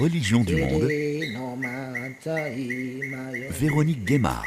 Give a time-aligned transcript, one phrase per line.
[0.00, 0.88] religions du monde,
[3.50, 4.46] Véronique Guémard.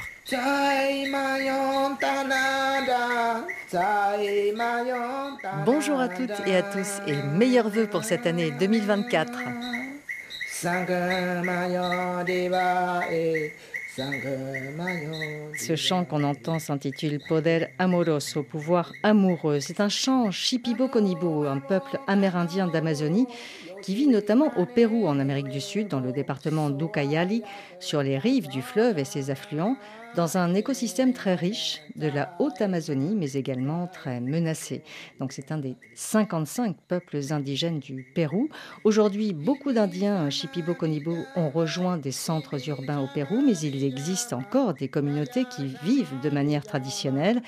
[5.65, 9.31] Bonjour à toutes et à tous et meilleurs voeux pour cette année 2024.
[15.55, 19.59] Ce chant qu'on entend s'intitule Poder Amoroso, pouvoir amoureux.
[19.59, 23.27] C'est un chant Shipibo Konibo, un peuple amérindien d'Amazonie
[23.83, 27.43] qui vit notamment au Pérou, en Amérique du Sud, dans le département d'Ucayali,
[27.79, 29.75] sur les rives du fleuve et ses affluents,
[30.15, 34.83] dans un écosystème très riche de la haute Amazonie, mais également très menacé.
[35.19, 38.49] Donc c'est un des 55 peuples indigènes du Pérou.
[38.83, 44.73] Aujourd'hui, beaucoup d'Indiens Shipibo-Konibo ont rejoint des centres urbains au Pérou, mais il existe encore
[44.75, 47.41] des communautés qui vivent de manière traditionnelle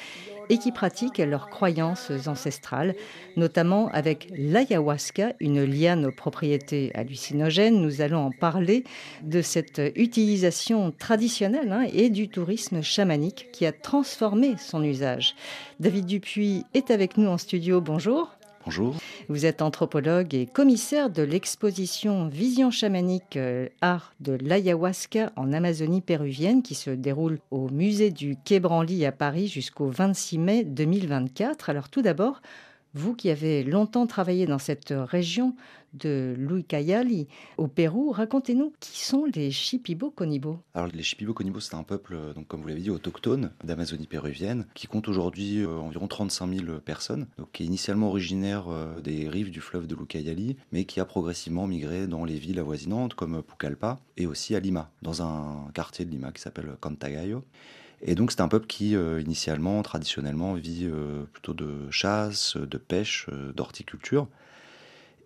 [0.49, 2.93] et qui pratiquent leurs croyances ancestrales,
[3.35, 7.81] notamment avec l'ayahuasca, une liane aux propriétés hallucinogènes.
[7.81, 8.83] Nous allons en parler
[9.23, 15.35] de cette utilisation traditionnelle hein, et du tourisme chamanique qui a transformé son usage.
[15.79, 17.81] David Dupuis est avec nous en studio.
[17.81, 18.35] Bonjour.
[18.65, 18.95] Bonjour.
[19.29, 26.01] Vous êtes anthropologue et commissaire de l'exposition Vision chamanique euh, art de l'ayahuasca en Amazonie
[26.01, 31.69] péruvienne qui se déroule au musée du Quai Branly à Paris jusqu'au 26 mai 2024.
[31.69, 32.41] Alors tout d'abord,
[32.95, 35.55] vous qui avez longtemps travaillé dans cette région
[35.93, 40.59] de Luicayali au Pérou, racontez-nous qui sont les Shipibo Conibo.
[40.73, 44.65] Alors les Shipibo Conibo, c'est un peuple, donc comme vous l'avez dit, autochtone d'Amazonie péruvienne,
[44.73, 49.29] qui compte aujourd'hui euh, environ 35 000 personnes, donc qui est initialement originaire euh, des
[49.29, 53.41] rives du fleuve de Luicayali, mais qui a progressivement migré dans les villes avoisinantes comme
[53.43, 57.43] Pucallpa et aussi à Lima, dans un quartier de Lima qui s'appelle Cantagayo.
[58.01, 62.77] Et donc c'est un peuple qui, euh, initialement, traditionnellement, vit euh, plutôt de chasse, de
[62.77, 64.27] pêche, euh, d'horticulture,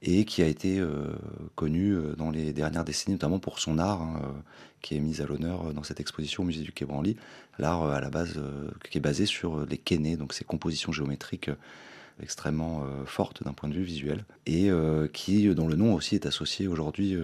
[0.02, 0.82] et qui a été
[1.56, 4.34] connu dans les dernières décennies, notamment pour son art, hein,
[4.82, 6.88] qui est mis à l'honneur dans cette exposition au musée du Quai
[7.58, 8.40] l'art à la base
[8.90, 11.52] qui est basé sur les kénés, donc ces compositions géométriques
[12.24, 14.70] extrêmement fortes d'un point de vue visuel, et
[15.12, 17.18] qui, dont le nom aussi est associé aujourd'hui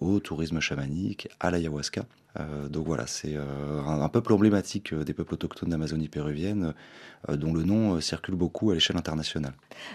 [0.00, 2.04] au tourisme chamanique, à l'ayahuasca.
[2.38, 6.74] Euh, donc voilà, c'est euh, un, peuple emblématique euh, des peuples autochtones d'Amazonie péruvienne,
[7.28, 9.54] dont le nom circule beaucoup à l'échelle internationale.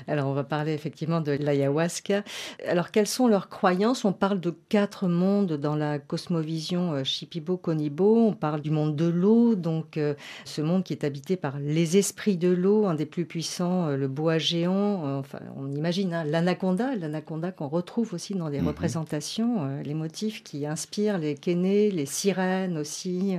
[0.10, 2.22] Alors on va parler effectivement de l'ayahuasca.
[2.68, 4.04] Alors quelles sont leurs croyances?
[4.04, 8.28] On parle de quatre mondes dans la cosmovision Shipibo-Konibo.
[8.28, 9.98] On parle du monde de l'eau, donc
[10.44, 14.08] ce monde qui est habité par les esprits de l'eau, un des plus puissants, le
[14.10, 15.20] bois géant.
[15.20, 18.68] enfin, on imagine hein, l'anaconda, l'anaconda qu'on retrouve aussi dans les mhm.
[18.68, 23.38] représentations, les motifs qui inspirent les kénés, les sirènes aussi.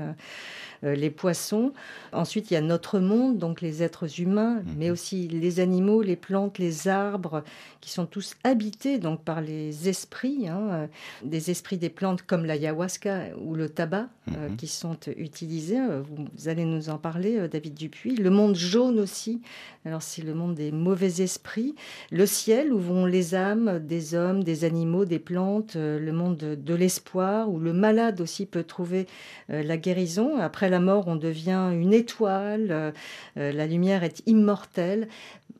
[0.83, 1.73] Euh, euh, les poissons.
[2.13, 4.75] Ensuite, il y a notre monde, donc les êtres humains, mhm.
[4.79, 7.43] mais aussi les animaux, les plantes, les arbres,
[7.81, 10.87] qui sont tous habités donc par les esprits, hein, euh,
[11.23, 14.57] des esprits des plantes comme l'ayahuasca ou le tabac, mhm.
[14.57, 15.81] qui sont utilisés.
[16.09, 18.17] Vous allez nous en parler, David Dupuis.
[18.17, 19.43] Le monde jaune aussi.
[19.85, 21.75] Alors c'est le monde des mauvais esprits.
[22.11, 25.75] Le ciel où vont les âmes des hommes, des animaux, des plantes.
[25.77, 29.07] Le monde de, l'espoir où le malade aussi peut trouver
[29.49, 30.39] la guérison.
[30.39, 32.93] Après la mort, on devient une étoile, euh,
[33.37, 35.09] euh, la lumière est immortelle.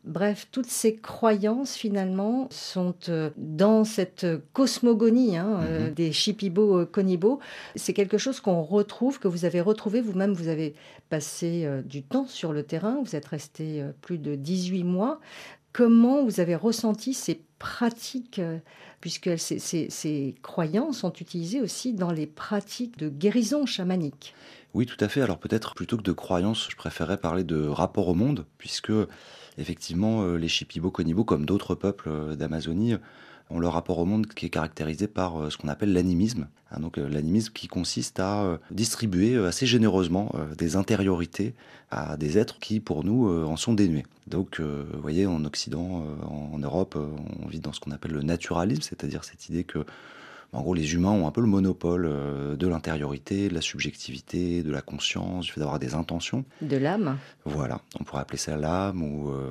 [0.05, 5.95] Bref, toutes ces croyances finalement sont euh, dans cette cosmogonie hein, mhm.
[5.95, 7.41] des Shipibo Konibo.
[7.75, 10.35] C'est quelque chose qu'on retrouve, que vous avez retrouvé vous-même.
[10.35, 10.75] Vous avez
[11.09, 15.21] passé du temps sur le terrain, vous êtes resté plus de 18 mois.
[15.73, 18.41] Comment vous avez ressenti ces pratiques
[19.01, 24.35] puisque ces, croyances sont utilisées aussi dans les pratiques de guérison chamanique?
[24.75, 25.23] Oui, tout à fait.
[25.23, 28.93] Alors peut-être plutôt que de croyances, je préférerais parler de rapport au monde, puisque
[29.57, 32.97] effectivement euh, les Shipibo Konibo, comme d'autres peuples euh, d'Amazonie,
[33.51, 36.49] ont leur rapport au monde qui est caractérisé par euh, ce qu'on appelle l'animisme.
[36.73, 41.55] Hein, donc l'animisme qui consiste à distribuer assez généreusement des intériorités
[41.93, 44.07] à des êtres qui, pour nous, en sont dénués.
[44.27, 46.99] Donc, vous voyez, en Occident, en Europe,
[47.45, 49.85] on vit dans ce qu'on appelle le naturalisme, c'est-à-dire cette idée que
[50.55, 54.63] en gros, les humains ont un peu le monopole euh, de l'intériorité, de la subjectivité,
[54.63, 56.45] de la conscience, du fait d'avoir des intentions.
[56.63, 59.51] De l'âme Voilà, on pourrait appeler ça l'âme ou, euh,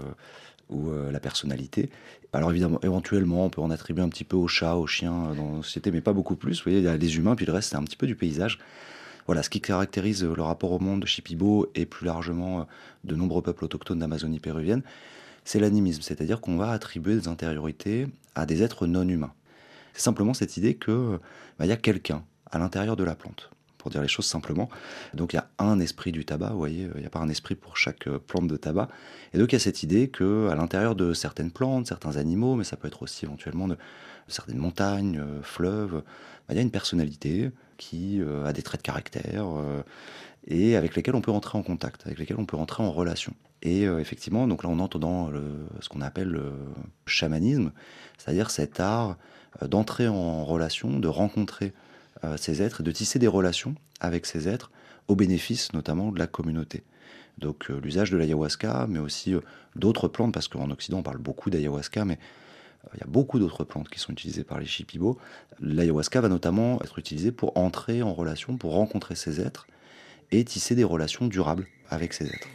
[0.70, 1.90] ou euh, la personnalité.
[2.32, 5.58] Alors évidemment, éventuellement, on peut en attribuer un petit peu aux chats, aux chiens dans
[5.58, 6.60] la société, mais pas beaucoup plus.
[6.60, 8.16] Vous voyez, il y a les humains, puis le reste, c'est un petit peu du
[8.16, 8.60] paysage.
[9.26, 12.66] Voilà, ce qui caractérise le rapport au monde de Shipibo et plus largement
[13.04, 14.84] de nombreux peuples autochtones d'Amazonie péruvienne,
[15.44, 19.34] c'est l'animisme, c'est-à-dire qu'on va attribuer des intériorités à des êtres non humains.
[19.94, 21.20] C'est simplement cette idée que
[21.58, 23.50] bah, il y a quelqu'un à l'intérieur de la plante.
[23.78, 24.70] pour dire les choses simplement.
[25.14, 27.28] Donc il y a un esprit du tabac, vous voyez, il n'y a pas un
[27.28, 28.88] esprit pour chaque plante de tabac.
[29.34, 32.56] Et donc il y a cette idée que à l'intérieur de certaines plantes, certains animaux,
[32.56, 33.78] mais ça peut être aussi éventuellement de,
[34.30, 36.02] certaines montagnes, fleuves,
[36.48, 39.48] bah, il y a une personnalité qui a des traits de caractère
[40.48, 43.34] et avec lesquels on peut rentrer en contact, avec lesquels on peut rentrer en relation.
[43.62, 45.32] Et euh, effectivement, donc là on entre dans
[45.80, 46.54] ce qu'on appelle le
[47.06, 47.72] chamanisme,
[48.18, 49.14] c'est-à-dire cet art euh,
[49.62, 51.74] d'entrer en relation, de rencontrer
[52.24, 54.72] euh, ces êtres et de tisser des relations avec ces êtres
[55.08, 56.84] au bénéfice notamment de la communauté.
[57.38, 59.36] Donc l'usage de l'ayahuasca, mais aussi
[59.76, 62.20] d'autres plantes, parce qu'en Occident on parle beaucoup d'ayahuasca, mais
[62.94, 65.18] il y a beaucoup d'autres plantes qui sont utilisées par les Shipibo.
[65.60, 69.68] L'ayahuasca va notamment être utilisé pour entrer en relation, pour rencontrer ces êtres
[70.32, 72.48] et tisser des relations durables avec ces êtres.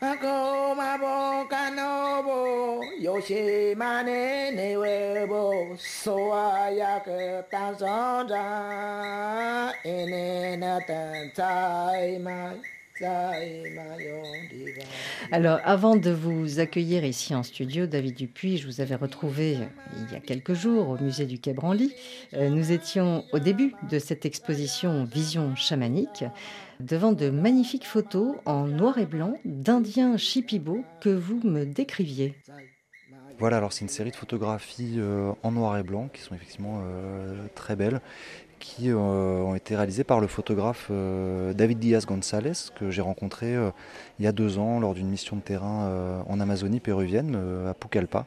[0.00, 4.40] 阿哥嘛 mabungkan nubung, yoshimane.
[15.32, 19.56] Alors, avant de vous accueillir ici en studio, David Dupuis, je vous avais retrouvé
[19.96, 21.94] il y a quelques jours au musée du Quai Branly.
[22.34, 26.24] Euh, nous étions au début de cette exposition Vision chamanique
[26.80, 32.34] devant de magnifiques photos en noir et blanc d'Indiens Shipibo que vous me décriviez.
[33.38, 36.82] Voilà, alors c'est une série de photographies euh, en noir et blanc qui sont effectivement
[36.84, 38.02] euh, très belles,
[38.60, 43.56] qui euh, ont été réalisées par le photographe David Diaz González, que j'ai rencontré
[44.18, 47.36] il y a deux ans lors d'une mission de terrain en Amazonie péruvienne,
[47.68, 48.26] à Pucallpa.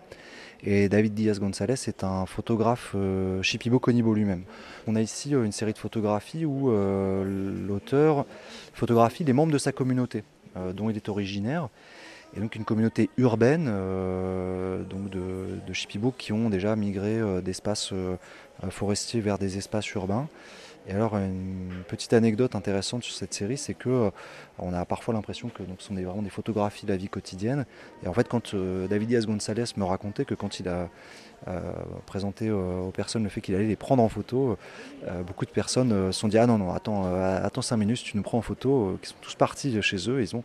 [0.66, 2.96] Et David Diaz González est un photographe
[3.42, 4.44] Shipibo Conibo lui-même.
[4.88, 8.26] On a ici une série de photographies où l'auteur
[8.74, 10.24] photographie des membres de sa communauté,
[10.74, 11.70] dont il est originaire
[12.36, 17.42] et donc une communauté urbaine euh, donc de, de Chipibo qui ont déjà migré euh,
[17.42, 18.16] d'espaces euh,
[18.70, 20.28] forestiers vers des espaces urbains.
[20.88, 24.12] Et alors une petite anecdote intéressante sur cette série, c'est que
[24.60, 27.66] on a parfois l'impression que donc, ce sont vraiment des photographies de la vie quotidienne.
[28.04, 30.90] Et en fait, quand David Diaz González me racontait que quand il a
[32.06, 34.58] présenté aux personnes le fait qu'il allait les prendre en photo,
[35.26, 38.24] beaucoup de personnes se sont dit ah non non attends attends cinq minutes, tu nous
[38.24, 40.44] prends en photo, qui sont tous partis chez eux, ils ont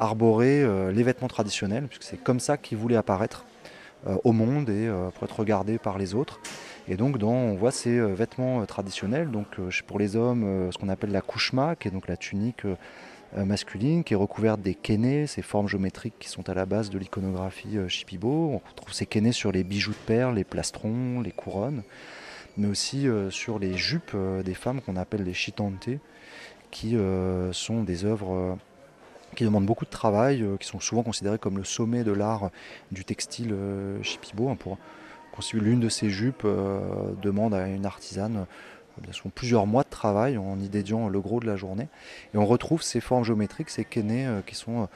[0.00, 3.44] arborer euh, les vêtements traditionnels, puisque c'est comme ça qu'ils voulaient apparaître
[4.06, 6.40] euh, au monde et euh, pour être regardés par les autres.
[6.88, 9.46] Et donc on voit ces vêtements traditionnels, donc
[9.86, 12.62] pour les hommes, ce qu'on appelle la kushma, qui est donc la tunique
[13.36, 16.98] masculine, qui est recouverte des kénés, ces formes géométriques qui sont à la base de
[16.98, 18.52] l'iconographie Shipibo.
[18.54, 21.82] On retrouve ces kénés sur les bijoux de perles, les plastrons, les couronnes,
[22.56, 25.90] mais aussi sur les jupes des femmes qu'on appelle les chitante,
[26.70, 26.96] qui
[27.52, 28.56] sont des œuvres
[29.36, 32.50] qui demandent beaucoup de travail, euh, qui sont souvent considérés comme le sommet de l'art
[32.90, 34.48] du textile euh, Chipibo.
[34.48, 34.78] Hein, pour
[35.52, 36.80] l'une de ces jupes euh,
[37.22, 38.46] demande à une artisane
[39.12, 41.86] sont plusieurs mois de travail en y dédiant le gros de la journée.
[42.34, 44.88] Et on retrouve ces formes géométriques, ces kénés qui sont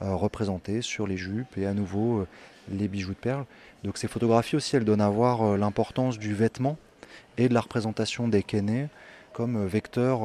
[0.00, 2.26] représentés sur les jupes et à nouveau
[2.70, 3.44] les bijoux de perles.
[3.84, 6.78] Donc ces photographies aussi, elles donnent à voir l'importance du vêtement
[7.36, 8.88] et de la représentation des kénés
[9.34, 10.22] comme vecteur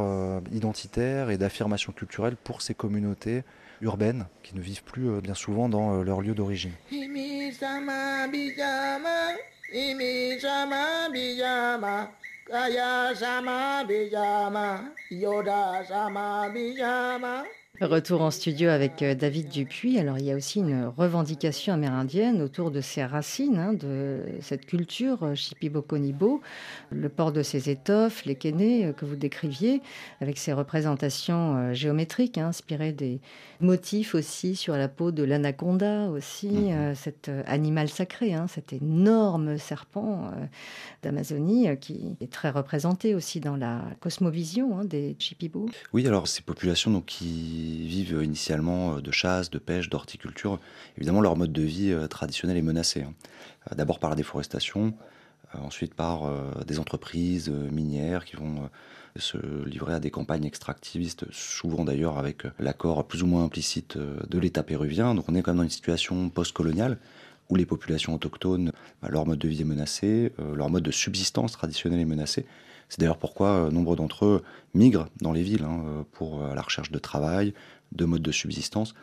[0.54, 3.44] identitaire et d'affirmation culturelle pour ces communautés
[3.82, 6.72] urbaines qui ne vivent plus euh, bien souvent dans euh, leur lieu d'origine.
[9.76, 12.08] Imi sama bijama,
[12.48, 17.44] kaya sama bijama, yoda sama bijama.
[17.82, 20.00] Retour en studio avec euh, David Dupuis.
[20.00, 24.66] Alors, il y a aussi une revendication amérindienne autour de ces racines, hein, de cette
[24.66, 26.40] culture Shipibo-Konibo, euh,
[26.90, 29.82] le port de ces étoffes, les kénés euh, que vous décriviez,
[30.22, 33.20] avec ces représentations géométriques hein, inspirées des
[33.60, 36.96] motifs aussi sur la peau de l'anaconda, aussi, mhm.
[36.96, 40.32] cet animal sacré, hein, cet énorme serpent
[41.04, 45.68] d'Amazonie qui est très représenté aussi dans la cosmovision des Shipibo.
[45.94, 50.60] Oui, alors ces populations donc, qui vivent initialement euh, de chasse, de pêche, d'horticulture,
[50.98, 53.04] évidemment leur mode de vie euh, traditionnel est menacé.
[53.04, 53.14] Hein.
[53.72, 54.94] Euh, d'abord par la déforestation,
[55.54, 56.30] ensuite par
[56.66, 58.70] des entreprises minières qui vont
[59.16, 64.38] se livrer à des campagnes extractivistes, souvent d'ailleurs avec l'accord plus ou moins implicite de
[64.38, 65.16] l'État péruvien.
[65.16, 66.98] Donc on est quand même dans une situation post-coloniale
[67.50, 71.54] où les populations autochtones, bah, leur mode de vie est menacé, leur mode de subsistance
[71.54, 72.46] traditionnel est menacé.
[72.90, 76.54] C'est d'ailleurs pourquoi euh, nombre d'entre eux migrent dans les villes hein, euh, pour euh,
[76.54, 77.54] la recherche de travail,
[77.92, 78.94] de modes de subsistance.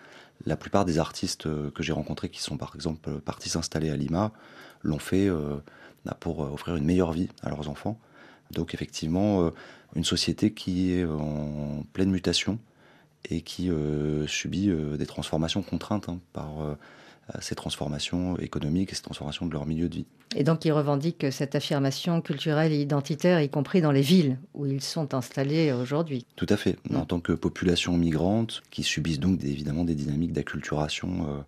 [0.46, 4.32] La plupart des artistes que j'ai rencontrés qui sont par exemple partis s'installer à Lima
[4.82, 5.30] l'ont fait
[6.04, 8.00] bah, pour offrir une meilleure vie à leurs enfants.
[8.50, 9.52] Donc effectivement,
[9.94, 12.58] une société qui est en pleine mutation
[13.30, 13.70] et qui
[14.26, 16.76] subit des transformations contraintes hein, par
[17.40, 20.06] ces transformations économiques et ces transformations de leur milieu de vie.
[20.34, 24.66] Et donc ils revendiquent cette affirmation culturelle et identitaire, y compris dans les villes où
[24.66, 26.26] ils sont installés aujourd'hui.
[26.36, 26.76] Tout à fait.
[26.94, 31.40] En tant que population migrante, qui subissent donc évidemment des dynamiques d'acculturation, euh,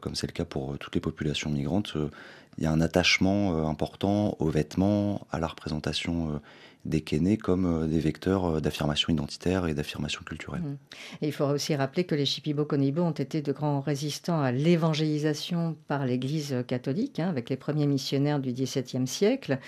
[0.00, 2.10] comme c'est le cas pour euh, toutes les populations migrantes, euh,
[2.58, 6.40] il y a un attachement important aux vêtements, à la représentation
[6.84, 10.62] des kénés comme euh, des vecteurs euh, d'affirmation identitaire et d'affirmation culturelle.
[10.62, 10.76] Mmh.
[11.22, 15.76] Et il faudra aussi rappeler que les Shipibo-Konibo ont été de grands résistants à l'évangélisation
[15.86, 19.58] par l'Église catholique, hein, avec les premiers missionnaires du XVIIe siècle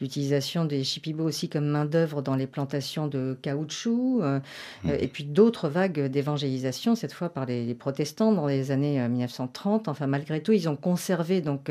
[0.00, 4.40] l'utilisation des Shipibo aussi comme main-d'œuvre dans les plantations de caoutchouc, euh,
[4.84, 4.90] mmh.
[4.98, 9.88] et puis d'autres vagues d'évangélisation, cette fois par les, protestants dans les années 1930.
[9.88, 11.70] Enfin, malgré tout, ils ont conservé donc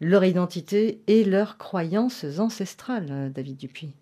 [0.00, 3.92] leur identité et leurs croyances ancestrales, David Dupuis.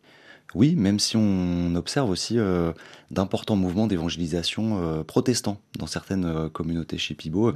[0.54, 2.72] Oui, même si on observe aussi euh,
[3.10, 7.52] d'importants mouvements d'évangélisation euh, protestants dans certaines euh, communautés chez Pibo.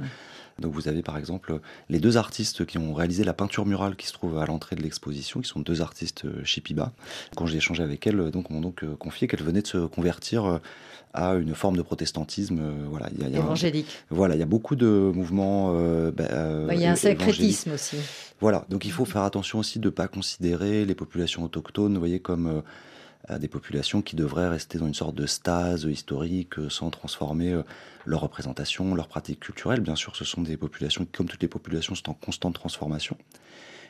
[0.59, 4.07] Donc vous avez par exemple les deux artistes qui ont réalisé la peinture murale qui
[4.07, 6.91] se trouve à l'entrée de l'exposition, qui sont deux artistes chez Piba.
[7.37, 10.59] Quand j'ai échangé avec elles, donc m'ont donc confié qu'elles venaient de se convertir
[11.13, 12.59] à une forme de protestantisme.
[12.89, 13.87] voilà, il y a, évangélique.
[14.09, 15.71] voilà, il y a beaucoup de mouvements.
[16.11, 17.95] Bah, il y a un sacrétisme aussi.
[18.41, 21.99] Voilà, donc il faut faire attention aussi de ne pas considérer les populations autochtones, vous
[21.99, 22.63] voyez, comme
[23.37, 27.63] des populations qui devraient rester dans une sorte de stase historique euh, sans transformer euh,
[28.05, 29.81] leur représentation, leurs pratiques culturelles.
[29.81, 33.17] Bien sûr, ce sont des populations qui, comme toutes les populations, sont en constante transformation.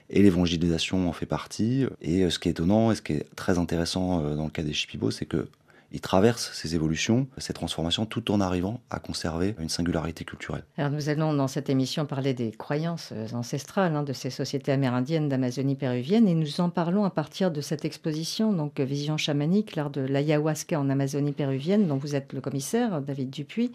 [0.10, 1.86] Et l'évangélisation en fait partie.
[2.02, 4.64] Et euh, ce qui est étonnant et ce qui est très intéressant dans le cas
[4.64, 5.48] des Shipibo, c'est que
[5.92, 10.64] il traverse ces évolutions, ces transformations, tout en arrivant à conserver une singularité culturelle.
[10.78, 15.30] Alors nous allons dans cette émission parler des croyances ancestrales hein, de ces sociétés amérindiennes
[15.30, 19.90] d'Amazonie péruvienne et nous en parlons à partir de cette exposition, donc Vision chamanique, l'art
[19.90, 23.72] de l'ayahuasca en Amazonie péruvienne, dont vous êtes le commissaire, David Dupuis.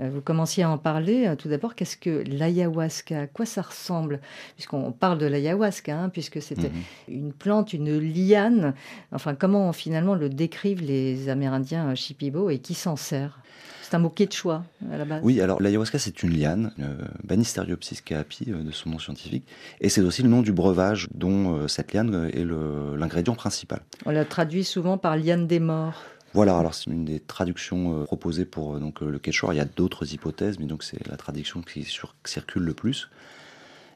[0.00, 1.26] Euh, vous commenciez à en parler.
[1.26, 3.20] Euh, tout d'abord, qu'est-ce que l'ayahuasca?
[3.20, 4.20] À quoi ça ressemble?
[4.56, 7.14] Puisqu'on parle de l'ayahuasca, hein, puisque c'était mhm.
[7.14, 8.74] une plante, une liane.
[9.12, 11.49] Enfin, comment finalement le décrivent les Amérindiens?
[11.52, 13.40] Indien Shipibo et qui s'en sert?
[13.82, 15.20] C'est un mot quechua à la base.
[15.24, 19.44] Oui, alors l'ayahuasca c'est une liane, euh, Banisteriopsis caapi euh, de son nom scientifique,
[19.80, 23.80] et c'est aussi le nom du breuvage dont euh, cette liane est l'ingrédient principal.
[24.06, 26.04] On la traduit souvent par liane des morts.
[26.34, 29.52] Voilà, alors c'est une des traductions proposées pour donc le quechua.
[29.54, 31.84] Il y a d'autres hypothèses, mais donc c'est la traduction qui
[32.24, 33.10] circule le plus.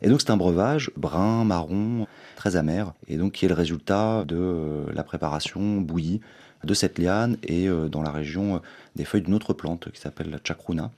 [0.02, 4.24] Et donc c'est un breuvage brun, marron, très amer, et donc qui est le résultat
[4.24, 6.20] de la préparation bouillie
[6.64, 8.58] de cette liane et euh, dans la région euh,
[8.96, 10.90] des feuilles d'une autre plante qui s'appelle la chacruna,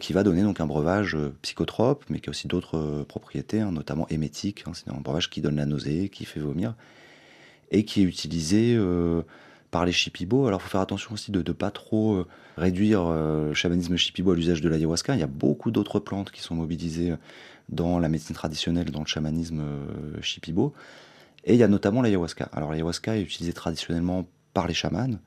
[0.00, 3.72] qui va donner donc un breuvage euh, psychotrope, mais qui a aussi d'autres propriétés, hein,
[3.72, 4.64] notamment émétique.
[4.66, 6.74] Hein, c'est un breuvage qui donne la nausée, qui fait vomir,
[7.70, 8.78] et qui est utilisé
[9.70, 10.46] par les shipibo.
[10.46, 12.24] Alors il faut faire attention aussi de ne pas trop
[12.56, 15.14] réduire le chamanisme shipibo à l'usage de l'ayahuasca.
[15.14, 17.12] Il y a beaucoup d'autres plantes qui sont mobilisées
[17.68, 19.62] dans la médecine traditionnelle, dans le chamanisme
[20.22, 20.72] shipibo.
[21.44, 22.48] Et il y a notamment l'ayahuasca.
[22.52, 24.26] Alors l'ayahuasca est utilisé traditionnellement
[24.58, 25.20] par les chamans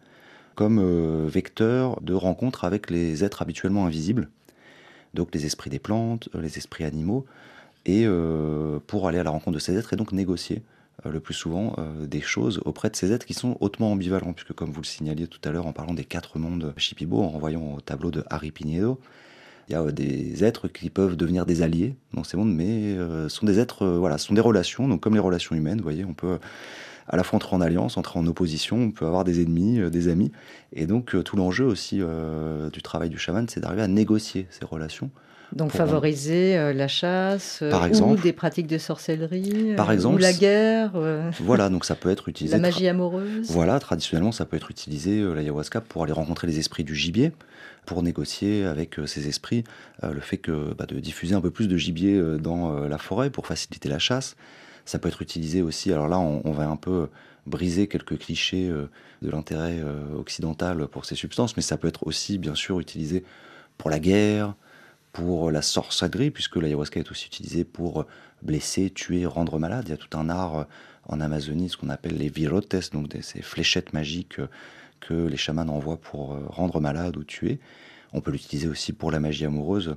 [0.56, 4.28] comme euh, vecteur de rencontre avec les êtres habituellement invisibles,
[5.14, 7.26] donc les esprits des plantes, euh, les esprits animaux,
[7.86, 10.64] et euh, pour aller à la rencontre de ces êtres et donc négocier
[11.06, 14.70] le plus souvent des choses auprès de ces êtres qui sont hautement ambivalents, puisque comme
[14.70, 17.82] vous le signaliez tout à l'heure en parlant des quatre mondes Shipibo, en renvoyant au
[17.82, 19.00] tableau de Harry Pinedo,
[19.68, 22.98] il y a des êtres qui peuvent devenir des alliés dans ces mondes, mais
[23.30, 26.14] sont des êtres, voilà, sont des relations, donc comme les relations humaines, vous voyez, on
[26.14, 26.38] peut
[27.12, 29.90] à la fois entrer en alliance, entrer en opposition, on peut avoir des ennemis, euh,
[29.90, 30.32] des amis.
[30.74, 34.48] Et donc euh, tout l'enjeu aussi euh, du travail du chaman, c'est d'arriver à négocier
[34.50, 35.12] ces relations.
[35.54, 40.32] Donc favoriser la chasse, par exemple, ou des pratiques de sorcellerie, par exemple, ou la
[40.32, 40.94] guerre.
[41.42, 42.56] Voilà, donc ça peut être utilisé.
[42.56, 43.52] La magie amoureuse.
[43.52, 47.34] Voilà, traditionnellement, ça peut être utilisé l'ayahuasca pour aller rencontrer les esprits du gibier,
[47.86, 49.66] pour négocier avec ces esprits
[50.02, 53.46] le fait que bah, de diffuser un peu plus de gibier dans la forêt pour
[53.46, 54.38] faciliter la chasse.
[54.86, 57.10] Ça peut être utilisé aussi, alors là on, va un peu
[57.46, 58.90] briser quelques clichés euh,
[59.22, 63.24] de l'intérêt euh, occidental pour ces substances, mais ça peut être aussi bien sûr utilisé
[63.78, 64.56] pour la guerre,
[65.12, 68.06] pour la sorcellerie, puisque l'ayahuasca est aussi utilisé pour
[68.42, 69.86] blesser, tuer, rendre malade.
[69.88, 70.64] Il y a tout un art euh,
[71.08, 74.40] en Amazonie, ce qu'on appelle les virotes, donc ces fléchettes magiques
[75.00, 77.60] que les chamans envoient pour rendre malade ou tuer.
[78.14, 79.96] On peut l'utiliser aussi pour la magie amoureuse.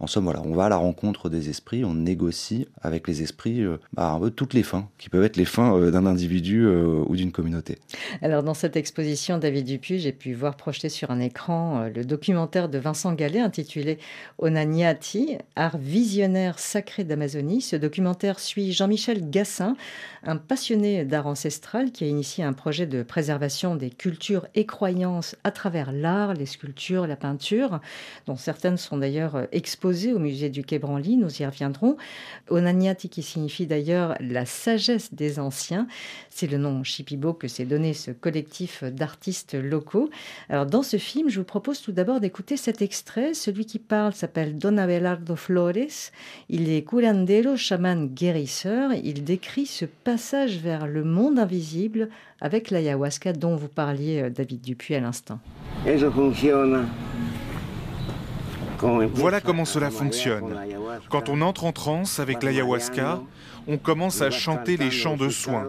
[0.00, 3.62] En somme, voilà, on va à la rencontre des esprits, on négocie avec les esprits
[3.62, 6.64] euh, bah, un peu toutes les fins, qui peuvent être les fins euh, d'un individu
[6.64, 7.78] euh, ou d'une communauté.
[8.20, 12.68] Alors, dans cette exposition, David Dupuis, j'ai pu voir projeter sur un écran le documentaire
[12.68, 13.98] de Vincent Gallet intitulé
[14.38, 17.60] Onaniati, art visionnaire sacré d'Amazonie.
[17.60, 19.76] Ce documentaire suit Jean-Michel Gassin,
[20.24, 25.36] un passionné d'art ancestral qui a initié un projet de préservation des cultures et croyances
[25.44, 27.80] à travers l'art, les sculptures, la peinture,
[28.26, 31.96] dont certaines sont d'ailleurs exposées au musée du Quai Branly, nous y reviendrons.
[32.48, 35.86] Onaniati qui signifie d'ailleurs la sagesse des anciens,
[36.30, 40.08] c'est le nom Shipibo que s'est donné ce collectif d'artistes locaux.
[40.48, 43.34] Alors dans ce film, je vous propose tout d'abord d'écouter cet extrait.
[43.34, 46.10] Celui qui parle s'appelle Don Abelardo Flores.
[46.48, 48.92] Il est curandero, chaman guérisseur.
[48.94, 52.08] Il décrit ce passage vers le monde invisible
[52.40, 55.38] avec l'ayahuasca dont vous parliez, euh, David Dupuis, à l'instant.
[59.14, 60.54] Voilà comment cela fonctionne.
[61.08, 63.22] Quand on entre en transe avec l'ayahuasca,
[63.66, 65.68] on commence à chanter les chants de soins.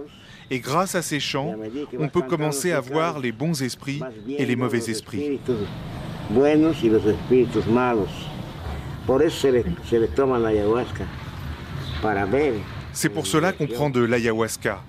[0.52, 1.56] Et grâce à ces chants,
[1.98, 5.40] on peut commencer à voir les bons esprits et les mauvais esprits.
[12.94, 14.82] C'est pour cela qu'on prend de l'ayahuasca,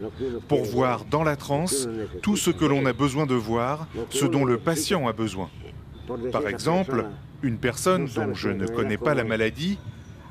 [0.48, 1.88] pour voir dans la transe
[2.22, 5.48] tout ce que l'on a besoin de voir, ce dont le patient a besoin.
[6.30, 7.06] Par exemple,
[7.42, 9.78] une personne dont je ne connais pas la maladie,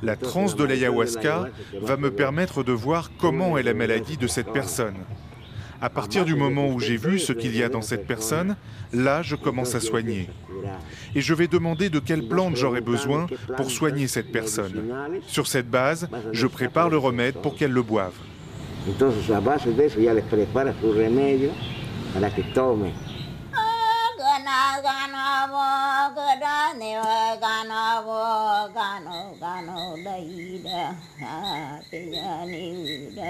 [0.04, 1.50] la transe de l'ayahuasca
[1.82, 4.96] va me permettre de voir comment est la maladie de cette personne.
[5.82, 8.56] À partir du moment où j'ai vu ce qu'il y a dans cette personne,
[8.94, 10.30] là, je commence à soigner.
[11.14, 14.94] Et je vais demander de quelle plante j'aurai besoin pour soigner cette personne.
[15.28, 18.14] Sur cette base, je prépare le remède pour qu'elle le boive.
[24.46, 25.68] na gano wo
[26.16, 28.24] gada ne wa gano wo
[28.78, 30.82] gano gano dai da
[31.22, 31.36] ha
[31.90, 32.64] pe ya ni
[33.18, 33.30] da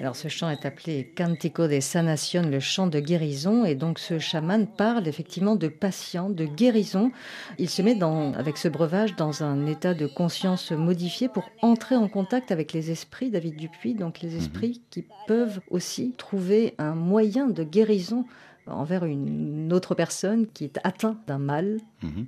[0.00, 4.18] Alors ce chant est appelé Cantico de Sanación, le chant de guérison, et donc ce
[4.18, 7.12] chaman parle effectivement de patient, de guérison.
[7.58, 11.96] Il se met dans, avec ce breuvage dans un état de conscience modifié pour entrer
[11.96, 16.94] en contact avec les esprits, David Dupuis, donc les esprits qui peuvent aussi trouver un
[16.94, 18.26] moyen de guérison
[18.66, 21.78] envers une autre personne qui est atteinte d'un mal.
[22.02, 22.26] Mhm.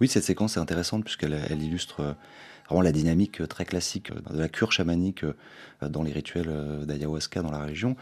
[0.00, 2.12] Oui, cette séquence est intéressante puisqu'elle elle illustre euh,
[2.66, 5.34] vraiment la dynamique très classique euh, de la cure chamanique euh,
[5.88, 6.50] dans les rituels
[6.84, 7.96] d'ayahuasca dans la région.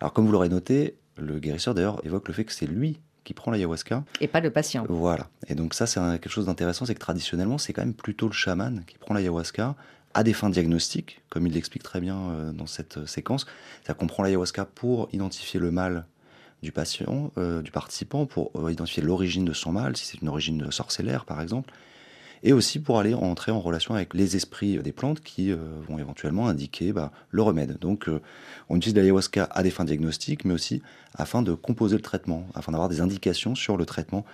[0.00, 3.34] Alors comme vous l'aurez noté, le guérisseur d'ailleurs évoque le fait que c'est lui qui
[3.34, 4.04] prend l'ayahuasca.
[4.20, 4.84] Et pas le patient.
[4.88, 5.28] Voilà.
[5.46, 8.32] Et donc ça, c'est quelque chose d'intéressant, c'est que traditionnellement, c'est quand même plutôt le
[8.32, 9.76] chaman qui prend l'ayahuasca
[10.14, 13.46] à des fins diagnostiques, comme il l'explique très bien dans cette séquence.
[13.76, 16.04] C'est-à-dire qu'on prend l'ayahuasca pour identifier le mal
[16.62, 20.28] du patient, euh, du participant, pour euh, identifier l'origine de son mal, si c'est une
[20.28, 21.72] origine sorcellaire par exemple,
[22.44, 25.56] et aussi pour aller entrer en relation avec les esprits des plantes qui euh,
[25.88, 27.78] vont éventuellement indiquer bah, le remède.
[27.78, 28.08] Donc
[28.68, 30.82] on utilise l'ayahuasca à des fins diagnostiques, mais aussi
[31.14, 34.24] afin de composer le traitement, afin d'avoir des indications sur le traitement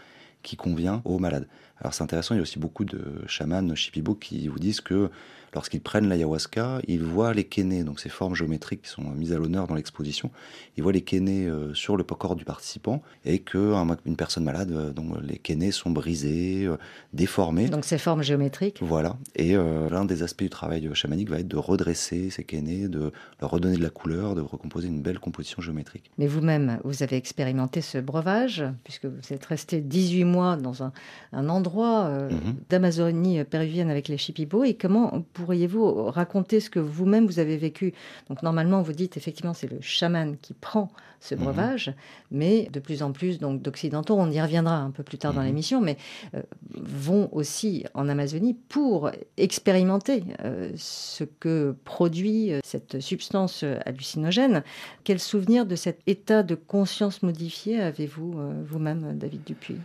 [0.43, 1.49] qui convient aux malades.
[1.81, 5.11] Alors c'est intéressant, il y a aussi beaucoup de chamans shipibo qui vous disent que
[5.55, 9.39] lorsqu'ils prennent l'ayahuasca, ils voient les kénés, donc ces formes géométriques qui sont mises à
[9.39, 10.31] l'honneur dans l'exposition,
[10.77, 13.75] ils voient les kénés euh, sur le corps du participant et que
[14.07, 16.77] une personne malade, euh, donc les kénés sont brisés, euh,
[17.13, 17.69] déformés.
[17.69, 18.79] Donc ces formes géométriques.
[18.81, 19.17] Voilà.
[19.37, 23.51] Et l'un des aspects du travail chamanique va être de redresser ces kénés, de leur
[23.51, 26.11] redonner de la couleur, de recomposer une belle composition géométrique.
[26.19, 30.93] Mais vous-même, vous avez expérimenté ce breuvage, puisque vous êtes resté 18 mois dans un,
[31.33, 32.57] endroit mhm.
[32.69, 37.95] d'Amazonie péruvienne avec les Shipibo, et comment pourriez-vous raconter ce que vous-même vous avez vécu?
[38.29, 41.43] Donc normalement, vous dites effectivement c'est le chaman qui prend ce mhm.
[41.43, 41.93] breuvage,
[42.31, 45.41] mais de plus en plus donc d'occidentaux, on y reviendra un peu plus tard dans
[45.41, 45.47] mhm.
[45.47, 45.97] l'émission, mais
[46.35, 46.43] euh,
[46.75, 54.63] vont aussi en Amazonie pour expérimenter euh, ce que produit euh, cette substance hallucinogène.
[55.05, 58.35] Quel souvenir de cet état de conscience modifié avez-vous
[58.67, 59.79] vous-même, David Dupuis?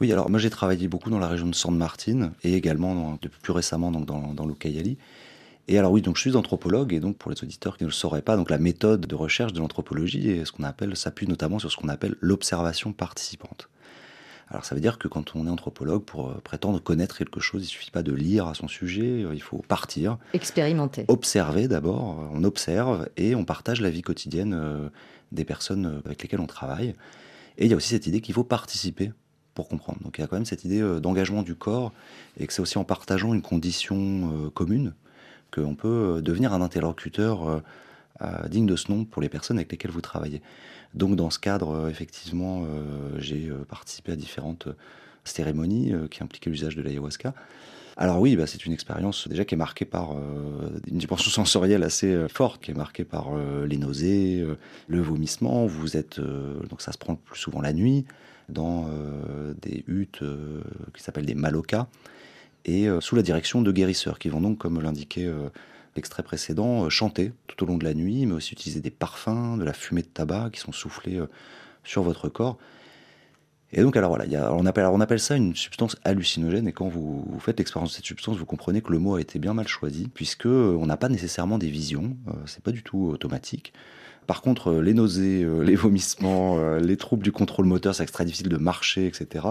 [0.00, 3.40] Oui, alors moi j'ai travaillé beaucoup dans la région de San Martin et également depuis
[3.40, 4.98] plus récemment donc dans, dans l'Ucayali.
[5.66, 7.94] Et alors oui, donc je suis anthropologue et donc pour les auditeurs qui ne le
[7.94, 11.58] sauraient pas, donc la méthode de recherche de l'anthropologie est ce qu'on appelle s'appuie notamment
[11.58, 13.68] sur ce qu'on appelle l'observation participante.
[14.48, 17.64] Alors ça veut dire que quand on est anthropologue, pour euh, prétendre connaître quelque chose,
[17.64, 22.20] il suffit pas de lire à son sujet, euh, il faut partir, expérimenter, observer d'abord.
[22.20, 24.90] Euh, on observe et on partage la vie quotidienne
[25.32, 26.94] des personnes avec lesquelles on travaille.
[27.56, 29.12] Et il y a aussi cette idée qu'il faut participer
[29.54, 29.98] pour comprendre.
[30.02, 31.92] Donc il y a quand même cette idée euh, d'engagement du corps
[32.38, 34.92] et que c'est aussi en partageant une condition euh, commune
[35.52, 37.62] qu'on peut euh, devenir un interlocuteur
[38.48, 40.40] digne de ce nom pour les personnes avec lesquelles vous travaillez.
[40.94, 42.64] Donc dans ce cadre, effectivement,
[43.18, 44.68] j'ai participé à différentes
[45.24, 47.34] cérémonies qui impliquaient l'usage de l'ayahuasca.
[47.96, 50.12] Alors oui, bah, c'est une expérience déjà qui est marquée par
[50.86, 53.30] une dimension sensorielle assez forte, qui est marquée par
[53.66, 54.46] les nausées,
[54.86, 55.66] le vomissement.
[55.66, 58.06] Vous êtes donc ça se prend plus souvent la nuit
[58.48, 60.62] dans euh, des huttes euh,
[60.94, 61.86] qui s'appellent des malokas,
[62.64, 65.30] et euh, sous la direction de guérisseurs qui vont donc, comme l'indiquait
[65.96, 69.64] l'extrait précédent, chanter tout au long de la nuit, mais aussi utiliser des parfums, de
[69.64, 71.20] la fumée de tabac qui sont soufflés
[71.84, 72.58] sur votre corps.
[73.76, 76.68] Et donc, alors voilà, on, appelle, ça une substance hallucinogène.
[76.68, 79.20] Et quand vous, vous faites l'expérience de cette substance, vous comprenez que le mot a
[79.20, 82.16] été bien mal choisi, puisque on n'a pas nécessairement des visions.
[82.28, 83.72] euh, c'est pas du tout automatique.
[84.26, 88.06] Par contre, euh, les nausées, euh, les vomissements, euh, les troubles du contrôle moteur, c'est
[88.06, 89.46] très difficile de marcher, etc.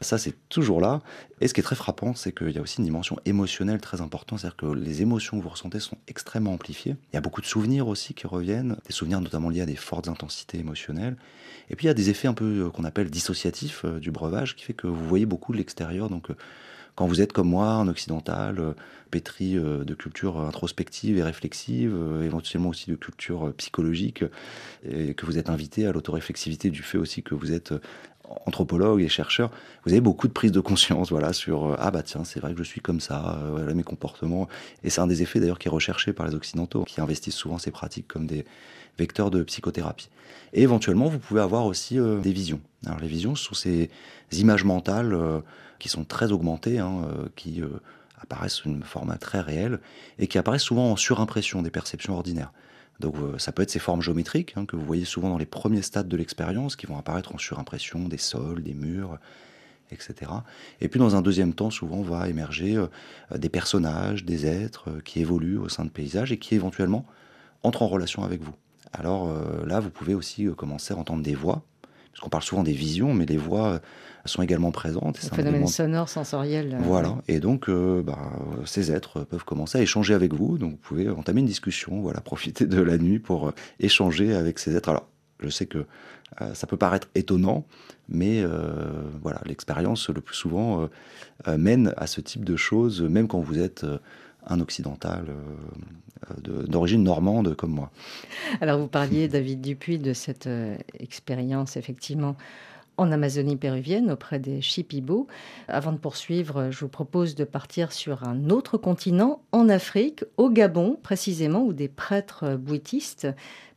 [0.00, 1.00] Ça, c'est toujours là.
[1.40, 4.00] Et ce qui est très frappant, c'est qu'il y a aussi une dimension émotionnelle très
[4.00, 4.40] importante.
[4.40, 6.96] C'est-à-dire que les émotions que vous ressentez sont extrêmement amplifiées.
[7.12, 9.76] Il y a beaucoup de souvenirs aussi qui reviennent, des souvenirs notamment liés à des
[9.76, 11.16] fortes intensités émotionnelles.
[11.70, 14.64] Et puis il y a des effets un peu qu'on appelle dissociatifs du breuvage, qui
[14.64, 16.10] fait que vous voyez beaucoup de l'extérieur.
[16.10, 16.30] Donc
[16.94, 18.72] quand vous êtes comme moi, un occidental, euh,
[19.10, 24.24] pétri euh, de culture introspective et réflexive, euh, éventuellement aussi de culture euh, psychologique,
[24.84, 27.80] et que vous êtes invité à l'autoréflexivité du fait aussi que vous êtes euh,
[28.46, 29.50] anthropologue et chercheur,
[29.84, 32.52] vous avez beaucoup de prise de conscience voilà, sur euh, ah bah tiens, c'est vrai
[32.52, 34.48] que je suis comme ça, euh, voilà mes comportements.
[34.84, 37.58] Et c'est un des effets d'ailleurs qui est recherché par les Occidentaux, qui investissent souvent
[37.58, 38.44] ces pratiques comme des
[38.98, 40.08] vecteurs de psychothérapie.
[40.52, 42.60] Et éventuellement, vous pouvez avoir aussi euh, des visions.
[42.86, 43.90] Alors les visions, ce sont ces
[44.32, 45.40] images mentales euh,
[45.82, 47.66] qui sont très augmentées, hein, euh, qui euh,
[48.20, 49.80] apparaissent sous une forme très réelle
[50.20, 52.52] et qui apparaissent souvent en surimpression des perceptions ordinaires.
[53.00, 55.46] Donc euh, ça peut être ces formes géométriques hein, que vous voyez souvent dans les
[55.46, 59.18] premiers stades de l'expérience, qui vont apparaître en surimpression des sols, des murs,
[59.90, 60.30] etc.
[60.80, 62.80] Et puis dans un deuxième temps, souvent va émerger
[63.34, 67.06] des personnages, des êtres qui évoluent au sein de paysages et qui éventuellement
[67.64, 68.54] entrent en relation avec vous.
[68.92, 69.30] Alors
[69.66, 71.64] là, vous pouvez aussi commencer à entendre des voix,
[72.12, 73.78] parce qu'on parle souvent des visions, mais les voix euh,
[74.24, 75.18] sont également présentes.
[75.18, 76.74] et c'est un phénomène sonore, sensoriel.
[76.74, 78.18] euh, voilà, et donc euh, bah,
[78.64, 82.20] ces êtres peuvent commencer à échanger avec vous, donc vous pouvez entamer une discussion, voilà,
[82.32, 84.90] profiter de la nuit pour euh, échanger avec ces êtres.
[84.90, 85.08] Alors,
[85.40, 85.86] je sais que
[86.40, 87.64] euh, ça peut paraître étonnant,
[88.08, 88.44] mais
[89.22, 90.88] voilà, l'expérience le plus souvent
[91.46, 93.86] mène à ce type de choses, même quand vous êtes
[94.46, 97.90] un occidental euh, euh, d'origine normande comme moi.
[98.60, 102.36] Alors, vous parliez, David Dupuis, de cette euh, expérience, effectivement,
[102.96, 105.26] en Amazonie péruvienne, auprès des Shipibo.
[105.68, 110.50] Avant de poursuivre, je vous propose de partir sur un autre continent, en Afrique, au
[110.50, 113.28] Gabon, précisément, où des prêtres bouitistes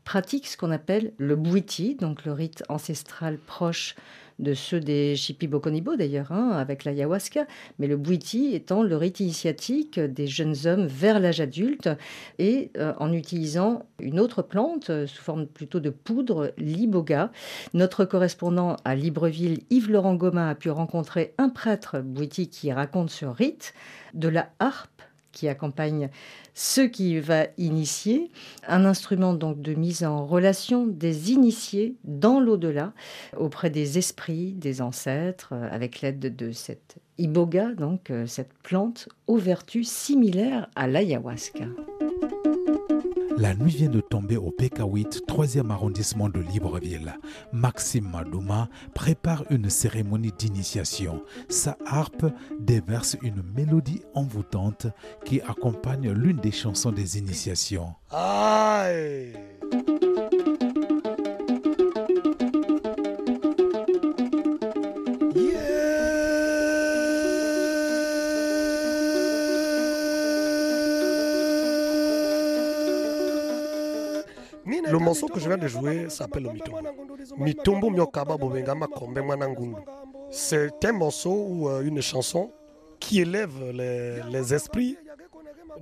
[0.03, 3.95] pratiquent ce qu'on appelle le bouiti, donc le rite ancestral proche
[4.39, 7.45] de ceux des Shipibo-Konibo d'ailleurs, hein, avec l'ayahuasca,
[7.79, 11.89] mais le bouiti étant le rite initiatique des jeunes hommes vers l'âge adulte
[12.39, 17.31] et euh, en utilisant une autre plante euh, sous forme plutôt de poudre, l'iboga.
[17.73, 23.25] Notre correspondant à Libreville, Yves-Laurent Gomin, a pu rencontrer un prêtre bouiti qui raconte ce
[23.25, 23.73] rite,
[24.13, 25.01] de la harpe
[25.35, 26.09] qui accompagne
[26.55, 28.31] ceux qui va initier,
[28.67, 32.93] un instrument donc de mise en relation des initiés dans l'au-delà
[33.37, 38.53] auprès des esprits, des ancêtres, euh, avec l'aide de, de cette iboga, donc euh, cette
[38.63, 41.65] plante aux vertus similaires à l'ayahuasca.
[43.45, 47.13] La nuit vient de tomber au PK8, 3e arrondissement de Libreville.
[47.53, 51.21] Maxime Madouma prépare une cérémonie d'initiation.
[51.47, 52.25] Sa harpe
[52.59, 54.87] déverse une mélodie envoûtante
[55.25, 57.93] qui accompagne l'une des chansons des initiations.
[58.09, 59.33] Aïe
[75.15, 76.77] Le morceau que je viens de jouer s'appelle le Mitombo.
[77.37, 79.77] Mitombo Myokaba Bobengama Kombe Mwanangundu.
[80.29, 82.51] C'est un morceau ou euh, une chanson
[82.99, 84.97] qui élève les, les esprits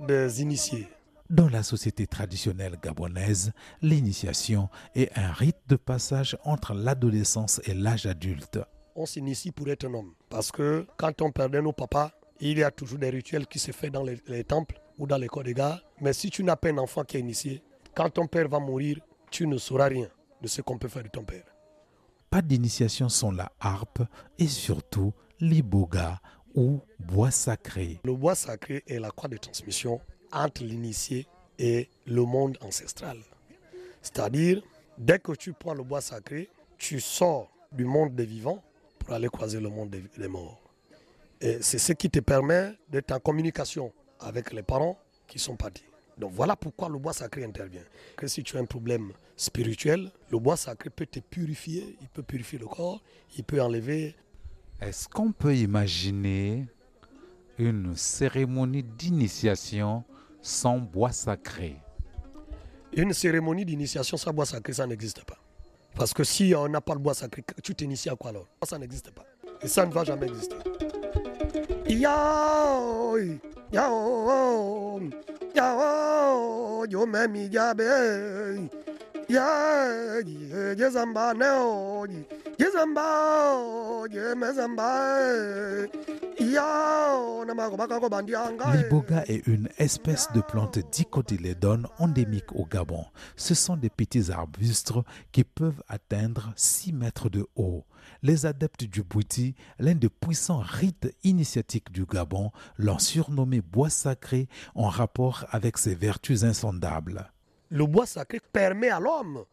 [0.06, 0.86] des initiés.
[1.28, 3.50] Dans la société traditionnelle gabonaise,
[3.82, 8.60] l'initiation est un rite de passage entre l'adolescence et l'âge adulte.
[8.94, 10.12] on s'initie pour être un homme.
[10.28, 13.72] Parce que quand on perdait nos papas, il y a toujours des rituels qui se
[13.72, 15.80] font dans les, les temples ou dans les corps de gare.
[16.00, 17.62] Mais si tu n'as pas un enfant qui est initié,
[17.96, 19.00] quand ton père va mourir,
[19.34, 20.08] tu ne sauras rien
[20.40, 21.42] de ce qu'on peut faire de ton père.
[22.30, 24.00] Pas d'initiation sans la harpe
[24.38, 26.20] et surtout l'iboga
[26.54, 27.98] ou bois sacré.
[28.04, 31.26] Le bois sacré est la croix de transmission entre l'initié
[31.58, 33.18] et le monde ancestral.
[34.02, 34.62] C'est-à-dire,
[34.98, 38.62] dès que tu prends le bois sacré, tu sors du monde des vivants
[39.00, 40.62] pour aller croiser le monde des, des morts.
[41.40, 45.84] Et c'est ce qui te permet d'être en communication avec les parents qui sont partis.
[46.18, 47.82] Donc voilà pourquoi le bois sacré intervient.
[48.16, 52.22] Que si tu as un problème spirituel, le bois sacré peut te purifier, il peut
[52.22, 53.02] purifier le corps,
[53.36, 54.14] il peut enlever
[54.80, 56.66] Est-ce qu'on peut imaginer
[57.58, 60.04] une cérémonie d'initiation
[60.40, 61.76] sans bois sacré?
[62.96, 65.38] Une cérémonie d'initiation sans bois sacré, ça n'existe pas.
[65.96, 68.46] Parce que si on n'a pas le bois sacré, tu t'inities à quoi alors?
[68.64, 69.24] Ça n'existe pas.
[69.62, 70.56] Et ça ne va jamais exister.
[71.88, 73.16] Yao,
[73.72, 75.00] yao,
[75.54, 77.06] yao, yo
[79.28, 79.54] memi yabe,
[88.74, 93.04] L'iboga est une espèce de plante dicotylédone endémique au Gabon.
[93.36, 94.92] Ce sont des petits arbustes
[95.32, 97.84] qui peuvent atteindre 6 mètres de haut.
[98.22, 104.48] Les adeptes du bouti, l'un des puissants rites initiatiques du Gabon, l'ont surnommé bois sacré
[104.74, 107.30] en rapport avec ses vertus insondables.
[107.70, 109.44] Le bois sacré permet à l'homme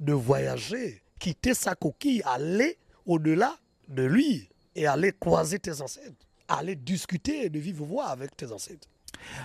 [0.00, 3.56] de voyager, quitter sa coquille, aller au-delà
[3.88, 8.88] de lui et aller croiser tes ancêtres, aller discuter de vive voix avec tes ancêtres.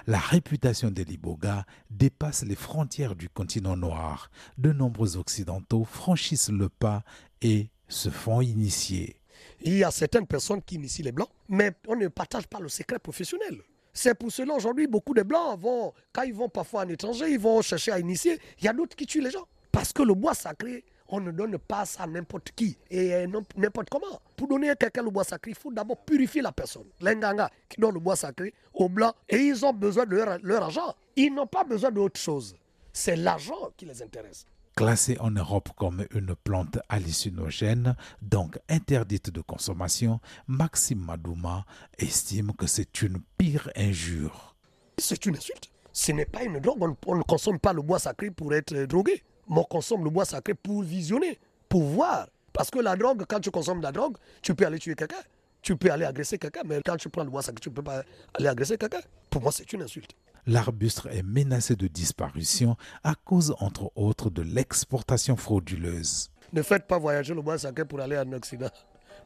[0.07, 4.29] La réputation de l'Iboga dépasse les frontières du continent noir.
[4.57, 7.03] De nombreux Occidentaux franchissent le pas
[7.41, 9.17] et se font initier.
[9.62, 12.69] Il y a certaines personnes qui initient les Blancs, mais on ne partage pas le
[12.69, 13.62] secret professionnel.
[13.93, 17.39] C'est pour cela aujourd'hui, beaucoup de Blancs vont, quand ils vont parfois en étranger, ils
[17.39, 18.39] vont chercher à initier.
[18.60, 19.47] Il y a d'autres qui tuent les gens.
[19.71, 23.25] Parce que le bois sacré, on ne donne pas ça à n'importe qui et
[23.58, 24.21] n'importe comment.
[24.36, 26.88] Pour donner à quelqu'un le bois sacré, il faut d'abord purifier la personne.
[27.01, 30.38] Les Nganga qui donnent le bois sacré aux Blancs et ils ont besoin de leur,
[30.41, 30.95] leur argent.
[31.15, 32.56] Ils n'ont pas besoin d'autre chose.
[32.93, 34.45] C'est l'argent qui les intéresse.
[34.75, 41.65] Classée en Europe comme une plante hallucinogène, donc interdite de consommation, Maxime Madouma
[41.99, 44.55] estime que c'est une pire injure.
[44.97, 45.69] C'est une insulte.
[45.91, 46.95] Ce n'est pas une drogue.
[47.05, 49.23] On, ne consomme pas le bois sacré pour être drogué.
[49.49, 52.27] On consomme le bois sacré pour visionner, pour voir.
[52.53, 55.21] Parce que la drogue, quand tu consommes la drogue, tu peux aller tuer quelqu'un.
[55.62, 56.62] Tu peux aller agresser quelqu'un.
[56.65, 58.03] Mais quand tu prends le bois sacré, tu ne peux pas
[58.36, 59.01] aller agresser quelqu'un.
[59.29, 60.15] Pour moi, c'est une insulte.
[60.47, 66.32] L'arbuste est menacé de disparition à cause, entre autres, de l'exportation frauduleuse.
[66.54, 68.69] Ne faites pas voyager le bois sacré pour aller en Occident.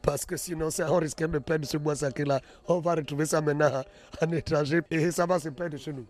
[0.01, 2.41] Parce que sinon, on risque de perdre ce bois sacré-là.
[2.67, 3.83] On va retrouver ça maintenant
[4.21, 6.05] en étranger et ça va se perdre chez nous.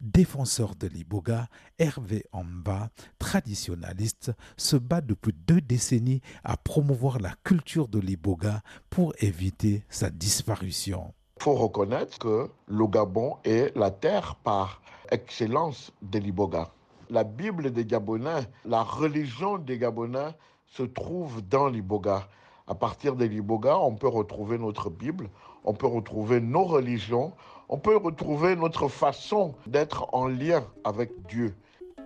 [0.00, 7.88] Défenseur de l'Iboga, Hervé Amba, traditionnaliste, se bat depuis deux décennies à promouvoir la culture
[7.88, 11.14] de l'Iboga pour éviter sa disparition.
[11.38, 16.70] Il faut reconnaître que le Gabon est la terre par excellence de l'Iboga.
[17.10, 20.34] La Bible des Gabonais, la religion des Gabonais
[20.66, 22.26] se trouve dans l'Iboga.
[22.66, 25.28] À partir de l'Iboga, on peut retrouver notre Bible,
[25.64, 27.32] on peut retrouver nos religions,
[27.68, 31.54] on peut retrouver notre façon d'être en lien avec Dieu.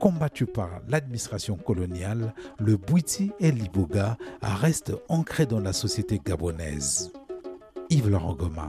[0.00, 7.12] Combattu par l'administration coloniale, le Bouiti et l'Iboga restent ancrés dans la société gabonaise.
[7.90, 8.68] Yves Laurent Goma,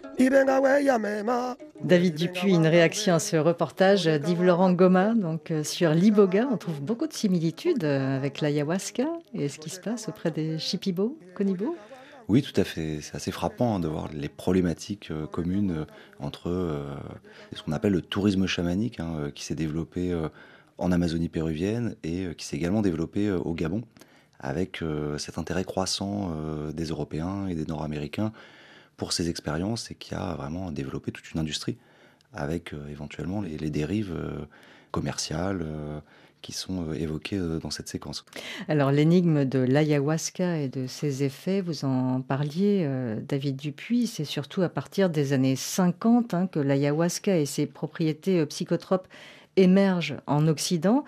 [1.83, 6.47] David Dupuis, une réaction à ce reportage d'Yves Laurent Goma donc euh, sur l'Iboga.
[6.51, 10.59] On trouve beaucoup de similitudes euh, avec l'ayahuasca et ce qui se passe auprès des
[10.59, 11.75] Shipibo, Konibo.
[12.27, 12.99] Oui, tout à fait.
[13.01, 15.85] C'est assez frappant hein, de voir les problématiques euh, communes
[16.19, 16.85] entre
[17.53, 20.15] ce qu'on appelle le tourisme chamanique, hein, qui s'est développé
[20.77, 23.81] en Amazonie péruvienne et qui s'est également développé au Gabon,
[24.39, 24.83] avec
[25.17, 26.31] cet intérêt croissant
[26.73, 28.31] des Européens et des Nord-Américains
[29.01, 31.75] pour ces expériences et qui a vraiment développé toute une industrie
[32.35, 34.45] avec euh, éventuellement les, dérives euh,
[34.91, 35.99] commerciales euh,
[36.43, 38.23] qui sont évoquées dans cette séquence.
[38.67, 42.87] Alors l'énigme de l'ayahuasca et de ses effets, vous en parliez,
[43.27, 48.45] David Dupuis, c'est surtout à partir des années 50 hein, que l'ayahuasca et ses propriétés
[48.47, 49.07] psychotropes
[49.55, 51.05] émergent en Occident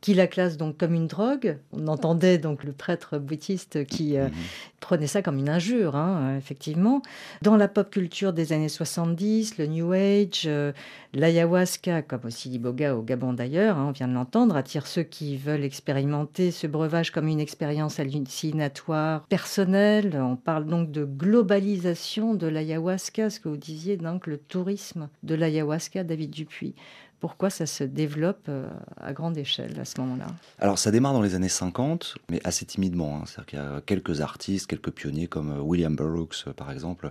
[0.00, 1.58] qui la classe donc comme une drogue.
[1.72, 4.32] On entendait donc le prêtre bouddhiste qui euh, mhm.
[4.80, 7.02] prenait ça comme une injure, hein, effectivement.
[7.42, 10.72] Dans la pop culture des années 70, le New Age, euh,
[11.16, 15.36] l'ayahuasca, comme aussi l'iboga au Gabon d'ailleurs, hein, on vient de l'entendre, attire ceux qui
[15.36, 20.16] veulent expérimenter ce breuvage comme une expérience hallucinatoire personnelle.
[20.20, 25.34] On parle donc de globalisation de l'ayahuasca, ce que vous disiez, donc le tourisme de
[25.34, 26.74] l'ayahuasca, David Dupuis
[27.20, 30.26] pourquoi ça se développe euh, à grande échelle à ce moment-là?
[30.58, 33.16] Alors ça démarre dans les années 50, mais assez timidement.
[33.16, 33.22] Hein.
[33.26, 37.10] C'est-à-dire qu'il y a quelques artistes, quelques pionniers comme euh, William Burroughs euh, par exemple,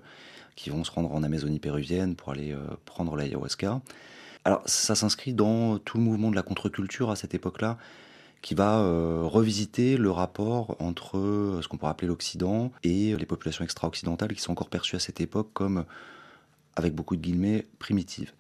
[0.56, 3.82] qui vont se rendre en Amazonie péruvienne pour aller prendre l'ayahuasca.
[4.44, 7.78] Alors ça s'inscrit dans tout le mouvement de la contre-culture à cette époque-là,
[8.42, 8.80] qui va
[9.24, 14.52] revisiter le rapport entre ce qu'on pourrait appeler l'Occident et les populations extra-occidentales qui sont
[14.52, 15.84] encore perçues à cette époque comme,
[16.76, 18.32] avec beaucoup de guillemets, primitives.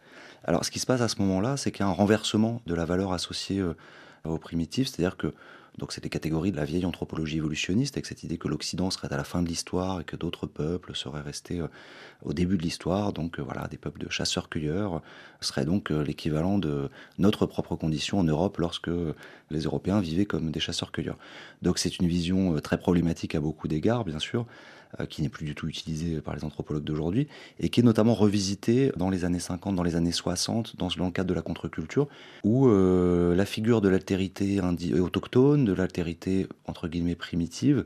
[0.43, 2.75] Alors, ce qui se passe à ce moment-là, c'est qu'il y a un renversement de
[2.75, 3.75] la valeur associée euh,
[4.25, 5.33] aux primitifs, c'est-à-dire que
[5.77, 9.11] Donc c'est des catégories de la vieille anthropologie évolutionniste, avec cette idée que l'Occident serait
[9.11, 11.67] à la fin de l'histoire et que d'autres peuples seraient restés euh,
[12.23, 13.11] au début de l'histoire.
[13.11, 15.01] Donc euh, voilà, des peuples de chasseurs-cueilleurs
[15.41, 18.89] seraient donc euh, l'équivalent de notre propre condition en Europe lorsque
[19.51, 21.17] les Européens vivaient comme des chasseurs-cueilleurs.
[21.61, 24.45] Donc c'est une vision très problématique à beaucoup d'égards, bien sûr,
[25.09, 27.27] qui n'est plus du tout utilisée par les anthropologues d'aujourd'hui,
[27.59, 31.11] et qui est notamment revisitée dans les années 50, dans les années 60, dans, le
[31.11, 32.07] cadre de la contre-culture,
[32.43, 37.85] où la figure de l'altérité autochtone, de l'altérité entre guillemets primitive,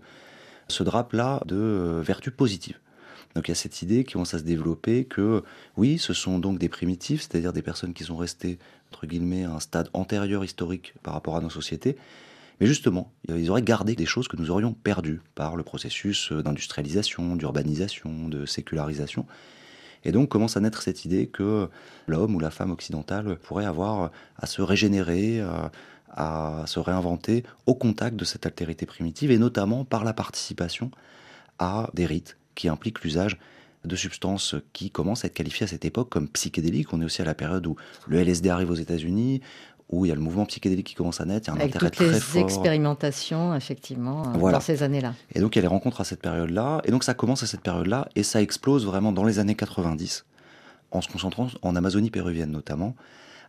[0.72, 2.80] se drape là de euh, vertus positives.
[3.36, 5.44] Donc il y a cette idée qui commence à se développer que
[5.78, 8.58] oui, ce sont donc des primitifs, c'est-à-dire des personnes qui sont restées
[8.92, 11.98] entre guillemets un stade antérieur historique par rapport à nos sociétés,
[12.60, 17.36] mais justement, ils auraient gardé des choses que nous aurions perdues par le processus d'industrialisation,
[17.38, 19.26] d'urbanisation, de sécularisation.
[20.04, 21.70] Et donc commence à naître cette idée que
[22.08, 25.42] l'homme ou la femme occidentale pourrait avoir à se régénérer,
[26.10, 30.92] à se réinventer au contact de cette altérité primitive, et notamment par la participation
[31.60, 33.38] à des rites qui impliquent l'usage
[33.86, 36.94] de substances qui commencent à être qualifiées à cette époque comme psychédéliques.
[36.94, 37.76] On est aussi à la période où
[38.08, 39.42] le LSD arrive aux États-Unis,
[39.90, 41.60] où il y a le mouvement psychédélique qui commence à naître, il y a un
[41.62, 42.42] Avec intérêt toutes les très fort.
[42.44, 45.14] expérimentations, effectivement, euh, dans ces années-là.
[45.34, 47.48] Et donc il y a les rencontres à cette période-là, et donc ça commence à
[47.48, 50.26] cette période-là, et ça explose vraiment dans les années 90,
[50.92, 52.96] en se concentrant en Amazonie péruvienne notamment,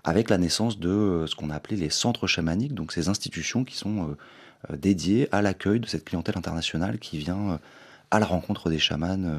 [0.02, 3.64] avec la naissance de euh, ce qu'on a appelé les centres chamaniques, donc ces institutions
[3.64, 4.16] qui sont
[4.70, 7.58] euh, dédiées à l'accueil de cette clientèle internationale qui vient
[8.10, 9.30] à la rencontre des chamans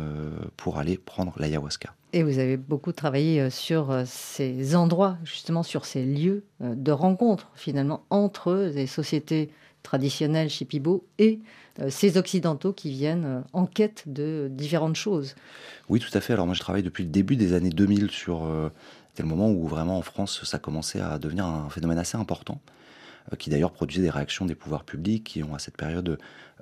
[0.57, 1.93] pour aller prendre l'ayahuasca.
[2.13, 8.03] Et vous avez beaucoup travaillé sur ces endroits, justement sur ces lieux de rencontre finalement
[8.10, 9.49] entre les sociétés
[9.84, 11.39] traditionnelles Shipibo et
[11.89, 15.36] ces occidentaux qui viennent en quête de différentes choses.
[15.89, 16.34] Oui, tout à fait.
[16.34, 18.45] Alors moi je travaille depuis le début des années 2000 sur
[19.12, 22.62] c'était le moment où vraiment en France, ça commençait à devenir un phénomène assez important,
[23.31, 26.17] euh, qui d'ailleurs produisait des réactions des pouvoirs publics qui ont à cette période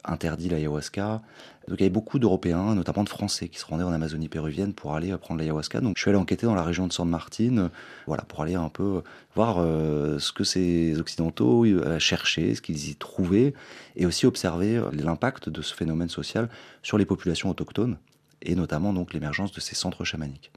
[0.05, 1.21] interdit l'ayahuasca.
[1.67, 4.73] Donc il y avait beaucoup d'Européens, notamment de Français, qui se rendaient en Amazonie péruvienne
[4.73, 5.81] pour aller prendre l'ayahuasca.
[5.81, 7.69] Donc je suis allé enquêter dans la région de San Martin,
[8.07, 9.03] voilà, pour aller un peu
[9.35, 13.53] voir euh, ce que ces Occidentaux euh, cherchaient, ce qu'ils y trouvaient,
[13.95, 16.49] et aussi observer l'impact de ce phénomène social
[16.81, 17.97] sur les populations autochtones
[18.41, 20.51] et notamment donc l'émergence de ces centres chamaniques.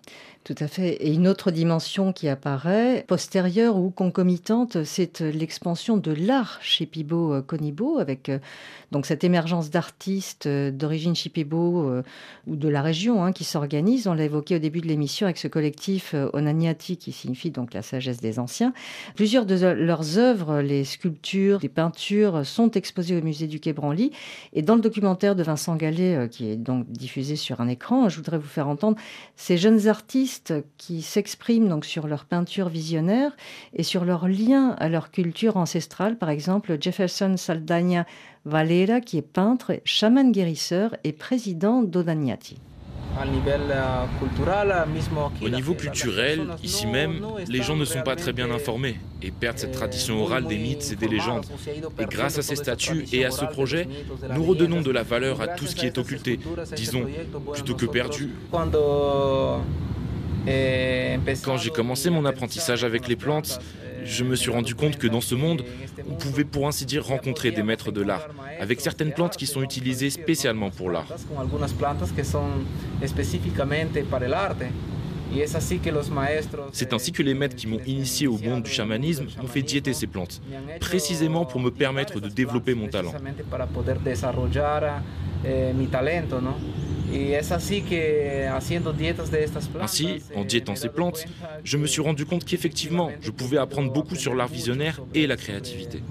[0.44, 0.94] Tout à fait.
[0.94, 7.32] Et une autre dimension qui apparaît, postérieure ou concomitante, c'est l'expansion de l'art chez Pibo
[7.32, 8.40] euh, Conibo, avec euh,
[8.90, 12.02] donc cette émergence d'artistes euh, d'origine Chipibo
[12.48, 14.08] ou de la région hein, qui s'organisent.
[14.08, 17.82] On l'a évoqué au début de l'émission avec ce collectif Onaniati, qui signifie donc la
[17.82, 18.72] sagesse des anciens.
[19.14, 24.10] Plusieurs de leurs œuvres, les sculptures, les peintures, sont exposées au musée du Quai Branly.
[24.54, 28.16] Et dans le documentaire de Vincent Gallet, qui est donc diffusé sur un écran, je
[28.16, 28.96] voudrais vous faire entendre
[29.34, 33.36] ces jeunes artistes qui s'expriment donc sur leur peinture visionnaire
[33.74, 36.16] et sur leur lien à leur culture ancestrale.
[36.16, 38.06] Par exemple, Jefferson Saldana
[38.44, 42.58] Valera, qui est peintre, chaman guérisseur et président d'Odaniati.
[45.42, 49.58] Au niveau culturel, ici même, les gens ne sont pas très bien informés et perdent
[49.58, 51.44] cette tradition orale des mythes et des légendes.
[51.98, 53.88] Et grâce à ces statues et à ce projet,
[54.34, 56.38] nous redonnons de la valeur à tout ce qui est occulté,
[56.74, 57.06] disons,
[57.52, 58.30] plutôt que perdu.
[61.44, 63.60] Quand j'ai commencé mon apprentissage avec les plantes,
[64.04, 65.64] je me suis rendu compte que dans ce monde,
[66.08, 68.28] on pouvait pour ainsi dire rencontrer des maîtres de l'art,
[68.60, 71.06] avec certaines plantes qui sont utilisées spécialement pour l'art.
[76.72, 79.92] C'est ainsi que les maîtres qui m'ont initié au monde du chamanisme ont fait diéter
[79.94, 80.42] ces plantes,
[80.80, 83.12] précisément pour me permettre de développer mon talent.
[89.82, 91.24] Ainsi, en diétant ces plantes,
[91.64, 95.36] je me suis rendu compte qu'effectivement, je pouvais apprendre beaucoup sur l'art visionnaire et la
[95.36, 96.02] créativité.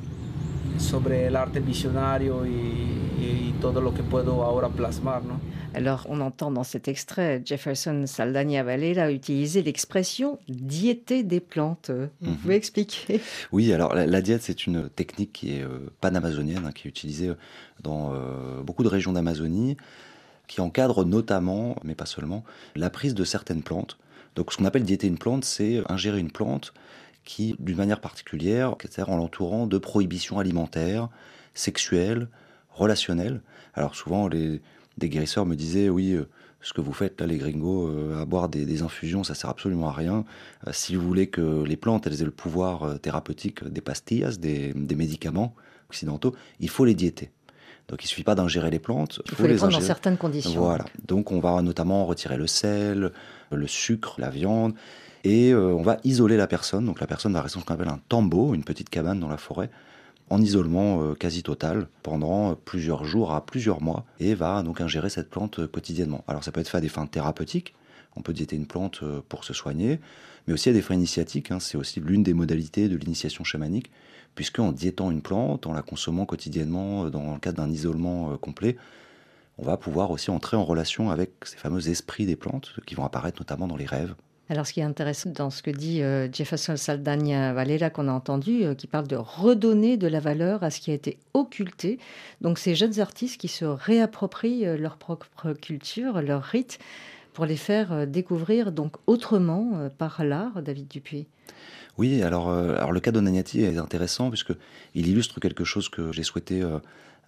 [5.73, 11.91] Alors, on entend dans cet extrait Jefferson Saldana Valera utiliser l'expression diéter des plantes.
[12.21, 12.37] Vous mhm.
[12.37, 13.21] pouvez expliquer?
[13.51, 17.31] Oui, alors la, diète, c'est une technique qui est euh, panamazonienne, hein, qui est utilisée
[17.81, 19.77] dans euh, beaucoup de régions d'Amazonie
[20.51, 22.43] qui encadre notamment, mais pas seulement,
[22.75, 23.97] la prise de certaines plantes.
[24.35, 26.73] Donc ce qu'on appelle diéter une plante, c'est ingérer une plante
[27.23, 31.07] qui, d'une manière particulière, c'est-à-dire en l'entourant de prohibitions alimentaires,
[31.53, 32.27] sexuelles,
[32.69, 33.39] relationnelles.
[33.75, 34.61] Alors souvent, les,
[34.97, 36.27] des guérisseurs me disaient, oui, euh,
[36.59, 39.87] ce que vous faites là, les gringos, euh, à boire des, infusions, ça sert absolument
[39.87, 40.25] à rien.
[40.67, 44.73] Euh, si vous voulez que les plantes, elles aient le pouvoir thérapeutique des pastillas, des
[44.75, 45.55] médicaments
[45.87, 47.31] occidentaux, il faut les diéter.
[47.91, 49.21] Donc il ne suffit pas d'ingérer les plantes.
[49.25, 50.61] Il faut, les, prendre dans certaines conditions.
[50.61, 50.85] Voilà.
[51.05, 53.11] Donc on va notamment retirer le sel,
[53.51, 54.73] le sucre, la viande,
[55.25, 56.85] et euh, on va isoler la personne.
[56.85, 59.37] Donc la personne va rester ce qu'on appelle un tambo, une petite cabane dans la
[59.37, 59.69] forêt,
[60.29, 65.29] en isolement quasi total pendant plusieurs jours à plusieurs mois et va donc ingérer cette
[65.29, 66.23] plante quotidiennement.
[66.29, 67.75] Alors ça peut être fait à des fins thérapeutiques,
[68.15, 69.99] on peut diéter une plante pour se soigner,
[70.47, 71.59] mais aussi à des fins initiatiques, hein.
[71.59, 73.91] c'est aussi l'une des modalités de l'initiation chamanique,
[74.35, 78.77] puisque en diétant une plante, en la consommant quotidiennement dans le cadre d'un isolement complet,
[79.57, 83.05] on va pouvoir aussi entrer en relation avec ces fameux esprits des plantes qui vont
[83.05, 84.15] apparaître notamment dans les rêves.
[84.51, 88.11] Alors, ce qui est intéressant dans ce que dit euh, Jefferson Saldana Valera, qu'on a
[88.11, 91.99] entendu, euh, qui parle de redonner de la valeur à ce qui a été occulté.
[92.41, 96.79] Donc, ces jeunes artistes qui se réapproprient euh, leur propre culture, leur rite,
[97.33, 101.27] pour les faire découvrir donc autrement par l'art, David Dupuis.
[101.97, 104.53] Oui, alors, alors le cas d'Onagnati est intéressant puisque
[104.95, 106.63] il illustre quelque chose que j'ai souhaité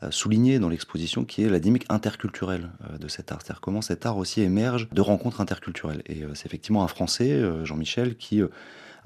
[0.04, 3.39] euh, souligné dans l'exposition, qui est la dynamique interculturelle euh, de cet art.
[3.41, 6.01] C'est-à-dire comment cet art aussi émerge de rencontres interculturelles.
[6.08, 8.41] Et euh, c'est effectivement un Français, Jean-Michel, qui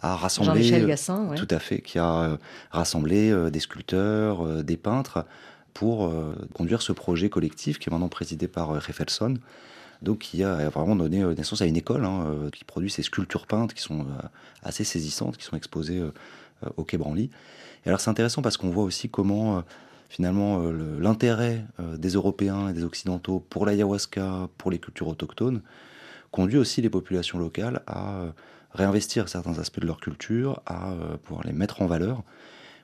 [0.02, 0.64] a rassemblé...
[0.64, 2.38] Jean-Michel Gassin, Tout à fait, qui a
[2.72, 5.26] rassemblé des sculpteurs, des peintres,
[5.74, 6.12] pour
[6.54, 9.36] conduire ce projet collectif qui est maintenant présidé par Reffelson,
[10.02, 13.74] donc qui a vraiment donné naissance à une école hein, qui produit ces sculptures peintes
[13.74, 14.06] qui sont
[14.64, 16.04] assez saisissantes, qui sont exposées
[16.76, 16.98] au Quai.
[16.98, 17.30] Et
[17.88, 19.64] alors c'est intéressant parce qu'on voit aussi comment
[20.10, 25.62] finalement euh, l'intérêt euh, des Européens et des Occidentaux pour l'ayahuasca, pour les cultures autochtones,
[26.32, 28.32] conduit aussi les populations locales à euh,
[28.74, 30.93] réinvestir certains aspects de leur culture, à
[31.24, 32.22] pouvoir les mettre en valeur.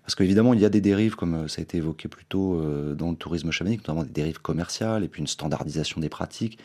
[0.04, 2.60] Parce qu'évidemment, il y a des dérives, comme ça a été évoqué plus tôt
[2.96, 6.58] dans le tourisme chamanique, notamment des dérives commerciales et puis une standardisation des pratiques,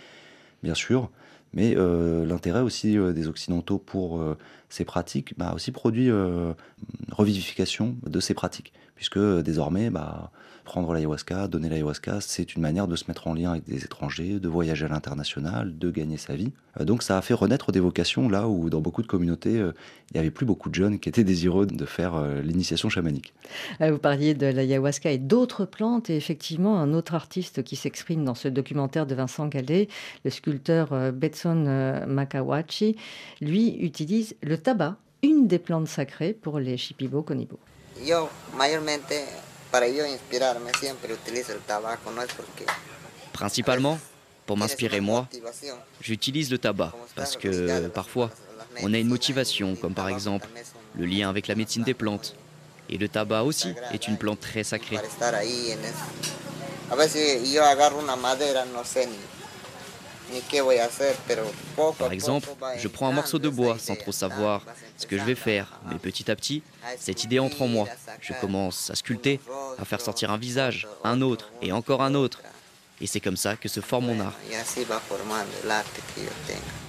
[0.63, 1.11] bien sûr.
[1.55, 4.23] Mais l'intérêt aussi des Occidentaux pour
[4.69, 6.55] ces pratiques bah, aussi produit une
[7.11, 10.31] revivification de ces pratiques, puisque désormais, bah,
[10.69, 14.39] prendre l'ayahuasca, donner l'ayahuasca, c'est une manière de se mettre en lien avec des étrangers,
[14.39, 16.53] de voyager à l'international, de gagner sa vie.
[16.79, 19.73] Euh, donc ça a fait renaître des vocations là où dans beaucoup de communautés, euh,
[20.11, 23.33] il n'y avait plus beaucoup de jeunes qui étaient désireux de faire euh, l'initiation chamanique.
[23.81, 28.35] Vous parliez de l'ayahuasca et d'autres plantes, et effectivement, un autre artiste qui s'exprime dans
[28.35, 29.89] ce documentaire de Vincent Gallet,
[30.27, 32.97] le sculpteur Betson Makawachi,
[33.41, 37.59] lui utilise le tabac, une des plantes sacrées pour les Shipibo Konibo.
[38.05, 39.48] Yo, mayormente
[43.33, 43.99] Principalement,
[44.47, 45.29] pour m'inspirer moi,
[46.01, 48.31] j'utilise le tabac parce que parfois,
[48.83, 50.49] on a une motivation, comme par exemple
[50.95, 52.35] le lien avec la médecine des plantes.
[52.91, 54.97] Et le tabac aussi est une plante très sacrée.
[61.99, 64.65] Par exemple, je prends un morceau de bois sans trop savoir
[64.97, 66.63] ce que je vais faire, mais petit à petit,
[66.99, 67.89] cette idée entre en moi.
[68.21, 69.41] Je commence à sculpter,
[69.79, 72.43] à faire sortir un visage, un autre et encore un autre.
[73.01, 74.35] Et c'est comme ça que se forme mon art.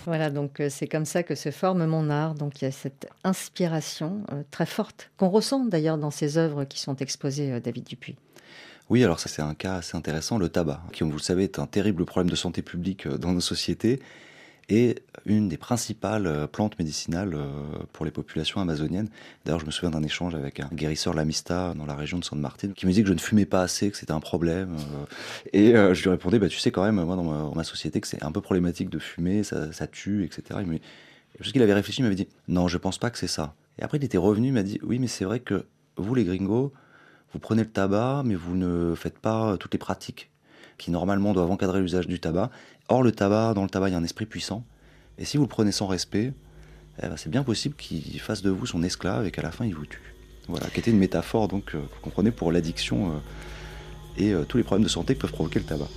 [0.06, 2.34] Voilà, donc euh, c'est comme ça que se forme mon art.
[2.34, 6.64] Donc il y a cette inspiration euh, très forte qu'on ressent d'ailleurs dans ces œuvres
[6.64, 8.16] qui sont exposées, euh, David Dupuis.
[8.90, 11.44] Oui, alors ça c'est un cas assez intéressant, le tabac, qui comme vous le savez
[11.44, 14.00] est un terrible problème de santé publique euh, dans nos sociétés
[14.68, 17.48] et une des principales euh, plantes médicinales euh,
[17.94, 19.10] pour les populations amazoniennes.
[19.46, 22.40] D'ailleurs, je me souviens d'un échange avec un guérisseur Lamista dans la région de San
[22.40, 24.76] Martin qui me disait que je ne fumais pas assez, que c'était un problème.
[25.54, 28.24] Et je lui répondais, bah, tu sais quand même, moi dans ma, société, que c'est
[28.24, 30.60] un peu problématique de fumer, ça, tue, etc.
[30.68, 30.82] Mais
[31.38, 33.56] parce qu'il avait réfléchi, il m'avait dit, non, je pense pas que c'est ça.
[33.80, 35.66] Et après, il était revenu, il m'a dit, oui, mais c'est vrai que
[35.98, 36.74] vous, les gringos,
[37.34, 40.30] vous prenez le tabac, mais vous ne faites pas toutes les pratiques
[40.78, 42.50] qui normalement doivent encadrer l'usage du tabac.
[42.88, 44.66] Or, le tabac, dans le tabac, il y a un esprit puissant.
[45.20, 46.34] Et si vous le prenez sans respect,
[47.04, 49.66] eh ben, c'est bien possible qu'il fasse de vous son esclave et qu'à la fin,
[49.66, 50.16] il vous tue.
[50.48, 53.20] Voilà, qui était une métaphore, donc, euh, vous comprenez, pour l'addiction euh,
[54.18, 55.88] et euh, tous les problèmes de santé que peuvent provoquer le tabac.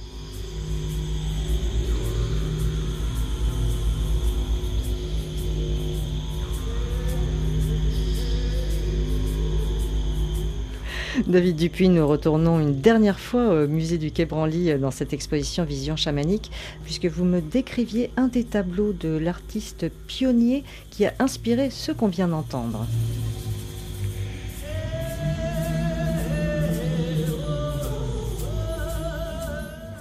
[11.26, 15.12] David Dupuis, nous retournons une dernière fois au musée du Quai Branly euh, dans cette
[15.12, 16.50] exposition Vision chamanique,
[16.84, 22.08] puisque vous me décriviez un des tableaux de l'artiste pionnier qui a inspiré ce qu'on
[22.08, 22.86] vient d'entendre.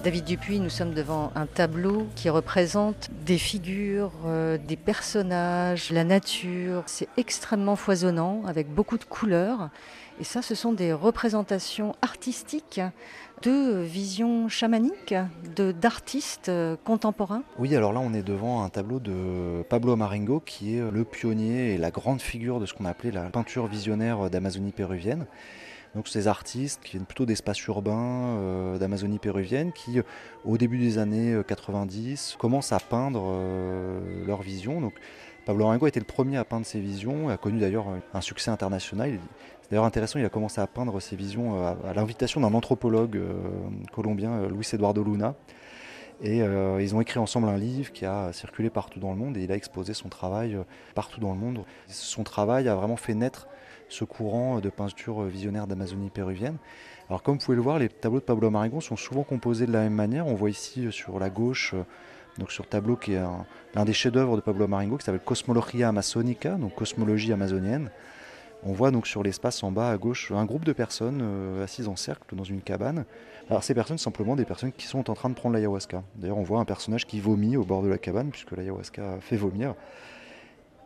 [0.03, 6.03] David Dupuis, nous sommes devant un tableau qui représente des figures, euh, des personnages, la
[6.03, 6.81] nature.
[6.87, 9.69] C'est extrêmement foisonnant, avec beaucoup de couleurs.
[10.21, 12.79] Et ça, ce sont des représentations artistiques
[13.41, 15.15] de visions chamaniques,
[15.81, 20.77] d'artistes euh, contemporains Oui, alors là, on est devant un tableau de Pablo Marengo, qui
[20.77, 24.73] est le pionnier et la grande figure de ce qu'on appelait la peinture visionnaire d'Amazonie
[24.73, 25.25] péruvienne.
[25.95, 30.01] Donc ces artistes qui viennent plutôt d'espaces urbains euh, d'Amazonie péruvienne, qui
[30.45, 34.81] au début des années 90 commencent à peindre euh, leur vision.
[34.81, 34.93] Donc
[35.45, 39.17] Pablo Marengo était le premier à peindre ses visions, a connu d'ailleurs un succès international.
[39.71, 43.17] D'ailleurs intéressant, il a commencé à peindre ses visions à, l'invitation d'un anthropologue
[43.91, 45.33] colombien, Luis Eduardo Luna.
[46.21, 49.43] Et ils ont écrit ensemble un livre qui a circulé partout dans le monde et
[49.43, 50.57] il a exposé son travail
[50.93, 51.63] partout dans le monde.
[51.87, 53.47] Son travail a vraiment fait naître
[53.87, 56.57] ce courant de peinture visionnaire d'Amazonie péruvienne.
[57.11, 59.73] Alors comme vous pouvez le voir, les tableaux de Pablo Marigon sont souvent composés de
[59.73, 60.27] la même manière.
[60.27, 61.83] On voit ici euh, sur la gauche, euh,
[62.37, 63.21] donc sur le tableau qui est
[63.75, 67.91] l'un des chefs-d'œuvre de Pablo Marengo, qui s'appelle Cosmologia Amazonica, donc cosmologie amazonienne.
[68.63, 71.87] On voit donc sur l'espace en bas à gauche un groupe de personnes euh, assises
[71.87, 73.05] en cercle dans une cabane.
[73.49, 76.03] Alors ces personnes, simplement des personnes qui sont en train de prendre l'ayahuasca.
[76.15, 79.35] D'ailleurs, on voit un personnage qui vomit au bord de la cabane, puisque l'ayahuasca fait
[79.35, 79.73] vomir.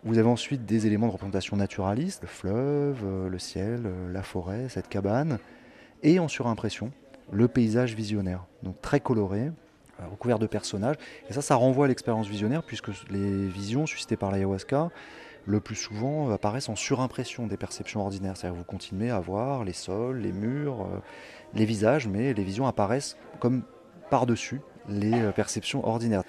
[0.04, 4.24] Vous avez ensuite des éléments de représentation naturaliste, le fleuve, euh, le ciel, euh, la
[4.24, 5.40] forêt, cette cabane,
[6.02, 6.92] et en surimpression,
[7.32, 9.52] le paysage visionnaire, donc très coloré,
[10.12, 10.98] recouvert de personnages.
[11.30, 14.92] Et ça, ça renvoie à l'expérience visionnaire, puisque les visions suscitées par l'ayahuasca,
[15.46, 18.36] le plus souvent, apparaissent en surimpression des perceptions ordinaires.
[18.38, 20.88] C'est-à-dire vous continuez à voir les sols, les murs,
[21.54, 23.64] les visages, mais les visions apparaissent comme
[24.10, 26.24] par-dessus les perceptions ordinaires.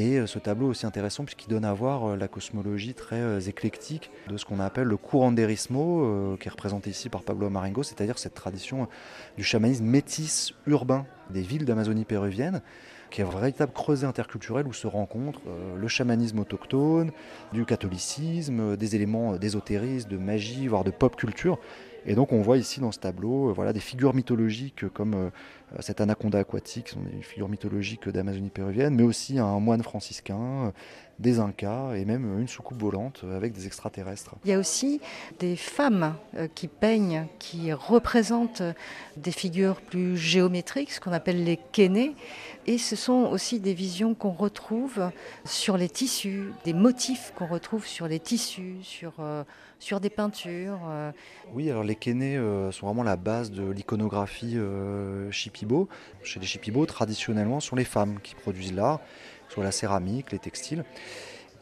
[0.00, 3.20] Et euh, ce tableau est aussi intéressant puisqu'il donne à voir euh, la cosmologie très
[3.20, 7.82] euh, éclectique de ce qu'on appelle le curanderismo, qui est représenté ici par Pablo Marengo,
[7.82, 8.88] c'est-à-dire cette tradition
[9.36, 12.62] du chamanisme métis urbain des villes d'Amazonie péruvienne,
[13.10, 15.40] qui est un véritable creuset interculturel où se rencontrent
[15.76, 17.10] le chamanisme autochtone,
[17.52, 21.58] du catholicisme, des éléments d'ésotérisme, de magie, voire de pop culture.
[22.06, 25.30] Et donc on voit ici dans ce tableau voilà, des figures mythologiques comme euh,
[25.80, 30.70] cet anaconda aquatique, sont des figures mythologiques d'Amazonie péruvienne, mais aussi un moine franciscain, euh,
[31.18, 34.34] des Incas et même une soucoupe volante avec des extraterrestres.
[34.44, 35.00] Il y a aussi
[35.38, 38.62] des femmes euh, qui peignent, qui représentent
[39.18, 42.14] des figures plus géométriques, ce qu'on appelle les kénés.
[42.66, 45.10] Et ce sont aussi des visions qu'on retrouve
[45.44, 49.12] sur les tissus, des motifs qu'on retrouve sur les tissus, sur,
[49.80, 50.78] sur des peintures.
[51.52, 52.36] Oui, alors les kénés
[52.70, 55.50] sont vraiment la base de l'iconographie euh, chez
[56.38, 59.00] les Shipibo, traditionnellement, sont les femmes qui produisent l'art,
[59.48, 60.84] soit la céramique, les textiles.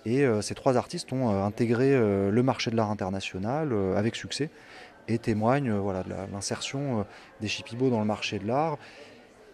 [0.06, 4.16] Et euh, ces trois artistes ont euh, intégré euh, le marché de l'art international avec
[4.16, 4.50] succès
[5.06, 7.06] et témoignent voilà, de l'insertion
[7.40, 8.76] des Shipibo dans le marché de l'art.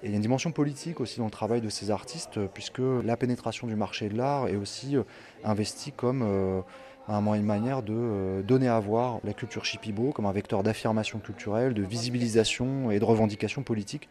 [0.03, 2.83] Et il y a une dimension politique aussi dans le travail de ces artistes, puisque
[3.05, 4.97] la pénétration du marché de l'art est aussi
[5.45, 6.65] investie comme
[7.09, 11.83] une manière de donner à voir la culture Shipibo comme un vecteur d'affirmation culturelle, de
[11.83, 14.09] visibilisation et de revendication politique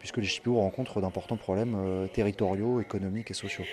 [0.00, 3.64] puisque les Chippewa rencontrent d'importants problèmes euh, territoriaux, économiques et sociaux.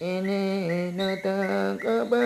[0.00, 1.36] ene na ta
[1.80, 2.20] ka ba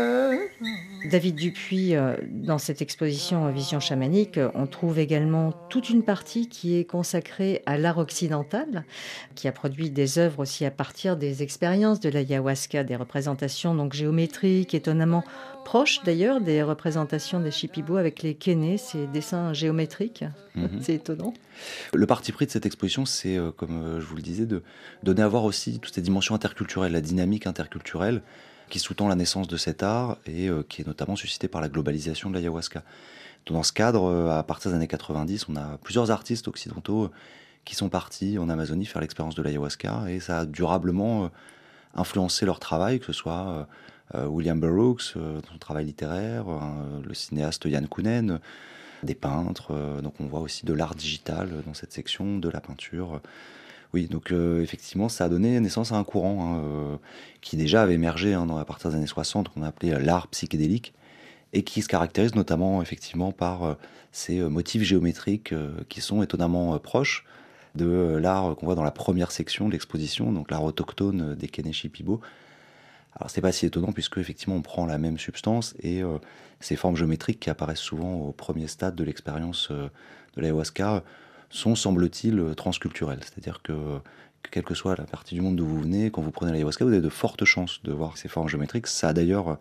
[1.04, 6.76] David Dupuis, euh, dans cette exposition Vision chamanique, on trouve également toute une partie qui
[6.76, 8.84] est consacrée à l'art occidental,
[9.34, 13.92] qui a produit des œuvres aussi à partir des expériences de l'ayahuasca, des représentations donc
[13.92, 15.24] géométriques, étonnamment
[15.64, 20.24] proches d'ailleurs des représentations des Shipibo avec les kénés, ces dessins géométriques.
[20.54, 20.68] Mhm.
[20.80, 21.34] c'est étonnant.
[21.94, 24.62] Le parti pris de cette exposition, c'est, euh, comme euh, je vous le disais, de
[25.02, 28.22] donner à voir aussi toutes ces dimensions interculturelles, la dynamique interculturelle
[28.70, 31.68] qui sous-tend la naissance de cet art et euh, qui est notamment suscitée par la
[31.68, 32.82] globalisation de l'ayahuasca.
[33.46, 37.10] Dans ce cadre, à partir des années 90, on a plusieurs artistes occidentaux
[37.64, 41.30] qui sont partis en Amazonie faire l'expérience de l'ayahuasca et ça a durablement
[41.94, 43.66] influencé leur travail, que ce soit
[44.14, 46.44] William Burroughs, son travail littéraire,
[47.02, 48.40] le cinéaste Yann Kounen,
[49.02, 49.72] des peintres.
[49.72, 53.20] Euh, donc on voit aussi de l'art digital dans cette section, de la peinture.
[53.92, 56.96] Oui, donc euh, effectivement, ça a donné naissance à un courant hein, euh,
[57.40, 60.28] qui déjà avait émergé hein, dans, à partir des années 60, qu'on a appelé l'art
[60.28, 60.94] psychédélique,
[61.52, 63.76] et qui se caractérise notamment effectivement par
[64.12, 65.52] ces motifs géométriques
[65.88, 67.26] qui sont étonnamment proches
[67.74, 71.88] de l'art qu'on voit dans la première section de l'exposition, donc l'art autochtone des Keneshi
[71.88, 72.20] Pibo,
[73.16, 76.18] alors c'est pas si étonnant puisque effectivement on prend la même substance et euh,
[76.60, 79.88] ces formes géométriques qui apparaissent souvent au premier stade de l'expérience euh,
[80.36, 81.02] de l'ayahuasca
[81.50, 83.20] sont semble-t-il euh, transculturelles.
[83.22, 83.98] C'est-à-dire que,
[84.50, 86.92] quelle que soit la partie du monde d'où vous venez, quand vous prenez l'ayahuasca, vous
[86.92, 88.86] avez de fortes chances de voir ces formes géométriques.
[88.86, 89.58] Ça a d'ailleurs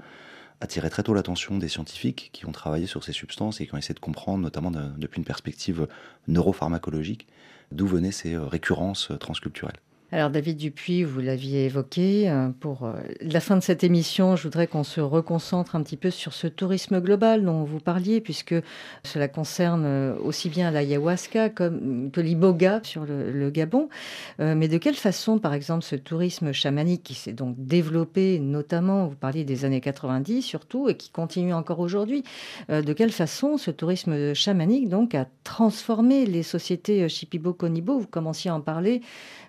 [0.62, 3.78] attiré très tôt l'attention des scientifiques qui ont travaillé sur ces substances et qui ont
[3.78, 5.88] essayé de comprendre, notamment depuis une perspective
[6.28, 7.28] neuropharmacologique,
[7.72, 9.80] d'où venaient ces récurrences transculturelles.
[10.12, 14.42] Alors David Dupuis, vous l'aviez évoqué, euh, pour euh, la fin de cette émission, je
[14.42, 18.56] voudrais qu'on se reconcentre un petit peu sur ce tourisme global dont vous parliez, puisque
[19.04, 23.90] cela concerne euh, aussi bien l'ayahuasca comme, que l'iboga sur le, Gabon.
[24.38, 29.16] mais de quelle façon, par exemple, ce tourisme chamanique qui s'est donc développé, notamment, vous
[29.16, 32.24] parliez des années 90 surtout, et qui continue encore aujourd'hui,
[32.70, 37.98] de quelle façon ce tourisme chamanique donc a transformé les sociétés Shipibo-Konibo?
[38.00, 39.02] Vous commenciez à en parler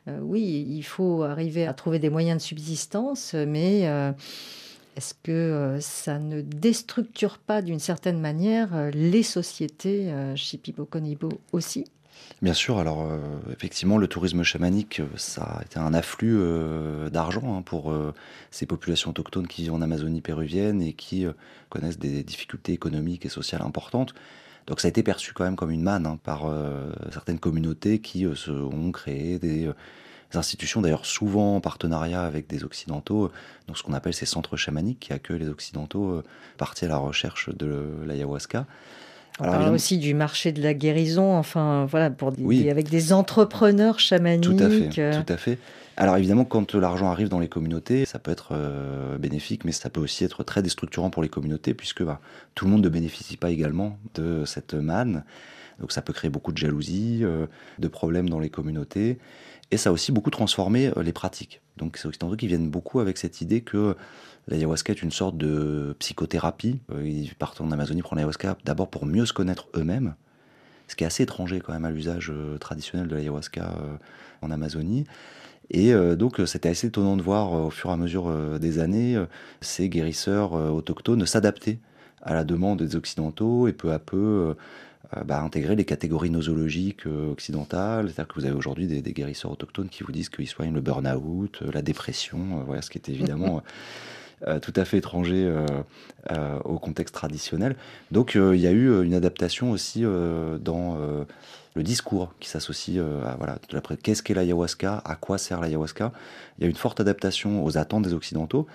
[0.06, 4.12] oui, il faut arriver à trouver des moyens de subsistance, mais euh,
[4.96, 11.84] est-ce que euh, ça ne déstructure pas d'une certaine manière les sociétés Shipibo-Konibo aussi?
[12.42, 13.06] Bien sûr, alors
[13.52, 16.38] effectivement, le tourisme chamanique, ça a été un afflux
[17.10, 17.94] d'argent hein, pour
[18.50, 21.26] ces populations autochtones qui vivent en Amazonie péruvienne et qui
[21.70, 24.14] connaissent des difficultés économiques et sociales importantes.
[24.70, 27.98] Donc ça a été perçu quand même comme une manne hein, par euh, certaines communautés
[27.98, 29.72] qui euh, se ont créé des, euh,
[30.32, 33.32] institutions, d'ailleurs souvent en partenariat avec des occidentaux,
[33.66, 36.22] donc ce qu'on appelle ces centres chamaniques qui accueillent les occidentaux
[36.56, 38.64] partis à la recherche de l'ayahuasca.
[39.40, 44.56] On parle aussi du marché de la guérison, enfin voilà, pour avec des entrepreneurs chamaniques.
[44.56, 45.24] Tout à fait.
[45.24, 45.58] Tout à fait.
[46.00, 49.90] Alors évidemment, quand l'argent arrive dans les communautés, ça peut être euh, bénéfique, mais ça
[49.90, 52.22] peut aussi être très déstructurant pour les communautés, puisque bah,
[52.54, 55.24] tout le monde ne bénéficie pas également de cette manne.
[55.78, 57.46] Donc ça peut créer beaucoup de jalousie, euh,
[57.78, 59.18] de problèmes dans les communautés,
[59.70, 61.60] et ça a aussi beaucoup transformé euh, les pratiques.
[61.76, 63.94] Donc c'est occidentaux qui viennent beaucoup avec cette idée que
[64.48, 66.80] l'ayahuasca est une sorte de psychothérapie.
[67.04, 70.14] Ils partent en Amazonie prendre l'ayahuasca d'abord pour mieux se connaître eux-mêmes,
[70.88, 73.74] ce qui est assez étranger quand même à l'usage traditionnel de l'ayahuasca
[74.40, 75.04] en Amazonie.
[75.70, 78.30] Et euh, donc, euh, c'était assez étonnant de voir euh, au fur et à mesure
[78.58, 79.16] des années
[79.60, 81.78] ces guérisseurs autochtones s'adapter
[82.22, 84.54] à la demande des Occidentaux et peu à peu
[85.24, 88.06] bah, intégrer les catégories nosologiques occidentales.
[88.06, 91.62] C'est-à-dire que vous avez aujourd'hui des, guérisseurs autochtones qui vous disent qu'ils soignent le burn-out,
[91.72, 93.62] la dépression, voilà, ce qui est évidemment
[94.62, 95.50] tout à fait étranger
[96.64, 97.76] au contexte traditionnel.
[98.10, 100.98] Donc il y a eu une adaptation aussi dans
[101.74, 103.58] le discours qui s'associe euh, à voilà,
[104.02, 106.12] qu'est-ce qu'est l'ayahuasca, à quoi sert l'ayahuasca.
[106.58, 108.66] Il y a une forte adaptation aux attentes des Occidentaux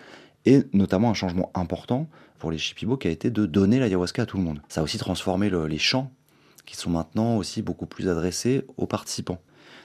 [0.45, 2.07] et notamment un changement important
[2.39, 4.61] pour les Shipibo qui a été de donner l'ayahuasca à tout le monde.
[4.69, 6.11] Ça a aussi transformé les chants
[6.65, 9.39] qui sont maintenant aussi beaucoup plus adressés aux participants.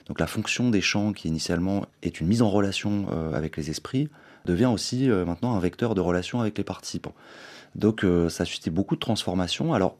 [0.07, 3.69] Donc la fonction des chants qui initialement est une mise en relation euh, avec les
[3.69, 4.09] esprits
[4.45, 7.13] devient aussi euh, maintenant un vecteur de relation avec les participants.
[7.75, 9.73] Donc ça a suscité beaucoup de transformations.
[9.73, 9.95] Alors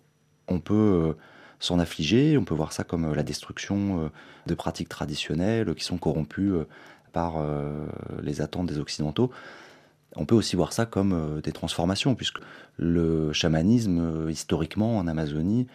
[0.49, 1.15] on peut
[1.61, 2.37] s'en affliger.
[2.37, 4.09] On peut voir ça comme euh, la destruction euh,
[4.47, 6.65] de pratiques traditionnelles qui sont corrompues euh,
[7.13, 7.43] par
[8.23, 9.31] les attentes des Occidentaux.
[10.15, 12.39] On peut aussi voir ça comme des transformations, puisque
[12.77, 15.67] le chamanisme, historiquement, en Amazonie,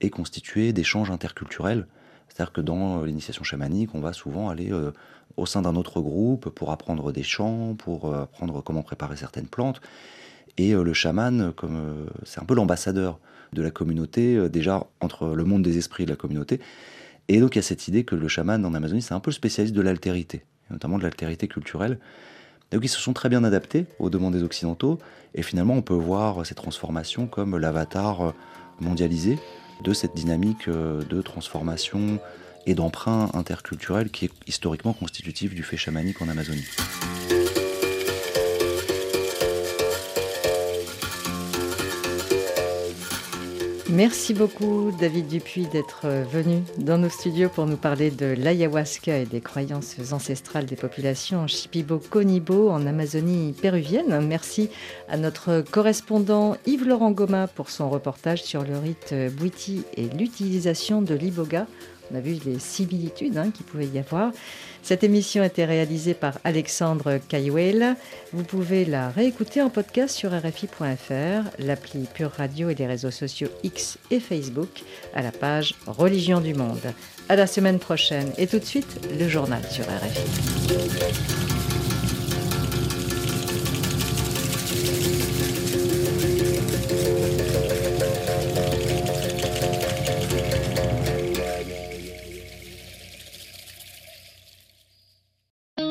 [0.00, 1.86] est constitué d'échanges interculturels.
[2.26, 4.72] C'est-à-dire que dans l'initiation chamanique, on va souvent aller
[5.36, 9.82] au sein d'un autre groupe pour apprendre des chants, pour apprendre comment préparer certaines plantes.
[10.56, 13.20] Et le chaman, comme c'est un peu l'ambassadeur
[13.52, 16.60] de la communauté, euh, déjà entre le monde des esprits et la communauté.
[17.28, 19.30] Et donc il y a cette idée que le chaman en Amazonie, c'est un peu
[19.30, 21.98] le spécialiste de l'altérité, notamment de l'altérité culturelle.
[22.70, 24.98] Donc ils se sont très bien adaptés aux demandes des Occidentaux,
[25.34, 28.32] et finalement on peut voir ces transformations comme l'avatar euh,
[28.80, 29.38] mondialisé
[29.82, 32.18] de cette dynamique euh, de transformation
[32.66, 36.66] et d'emprunt interculturel qui est historiquement constitutif du fait chamanique en Amazonie.
[43.90, 49.16] Merci beaucoup David Dupuis d'être euh, venu dans nos studios pour nous parler de l'ayahuasca
[49.16, 54.26] et des croyances ancestrales des populations Shipibo-Konibo en Amazonie péruvienne.
[54.26, 54.68] Merci
[55.08, 61.14] à notre correspondant Yves-Laurent Goma pour son reportage sur le rite Bouiti et l'utilisation de
[61.14, 61.66] l'iboga.
[62.12, 64.32] On a vu les similitudes hein, qu'il pouvait y avoir.
[64.82, 67.96] Cette émission a été réalisée par Alexandre Cayuel.
[68.32, 73.48] Vous pouvez la réécouter en podcast sur RFI.fr, l'appli Pure Radio et les réseaux sociaux
[73.62, 74.82] X et Facebook
[75.14, 76.94] à la page Religion du Monde.
[77.28, 81.67] À la semaine prochaine et tout de suite, le journal sur RFI.